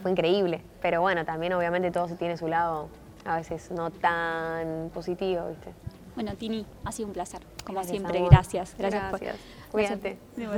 fue 0.00 0.10
increíble. 0.12 0.62
Pero 0.80 1.00
bueno, 1.02 1.24
también 1.24 1.52
obviamente 1.52 1.90
todo 1.90 2.08
se 2.08 2.14
tiene 2.14 2.36
su 2.36 2.48
lado 2.48 2.88
a 3.24 3.36
veces 3.36 3.70
no 3.70 3.90
tan 3.90 4.90
positivo, 4.92 5.48
¿viste? 5.48 5.72
Bueno, 6.14 6.34
Tini, 6.34 6.66
ha 6.84 6.92
sido 6.92 7.08
un 7.08 7.14
placer. 7.14 7.40
Como 7.64 7.78
Gracias, 7.78 7.96
siempre, 7.98 8.18
amor. 8.18 8.30
gracias. 8.30 8.74
Gracias, 8.78 9.10
por- 9.10 9.20
Gracias. 9.20 9.44
Cuídate. 9.70 10.18
De 10.36 10.48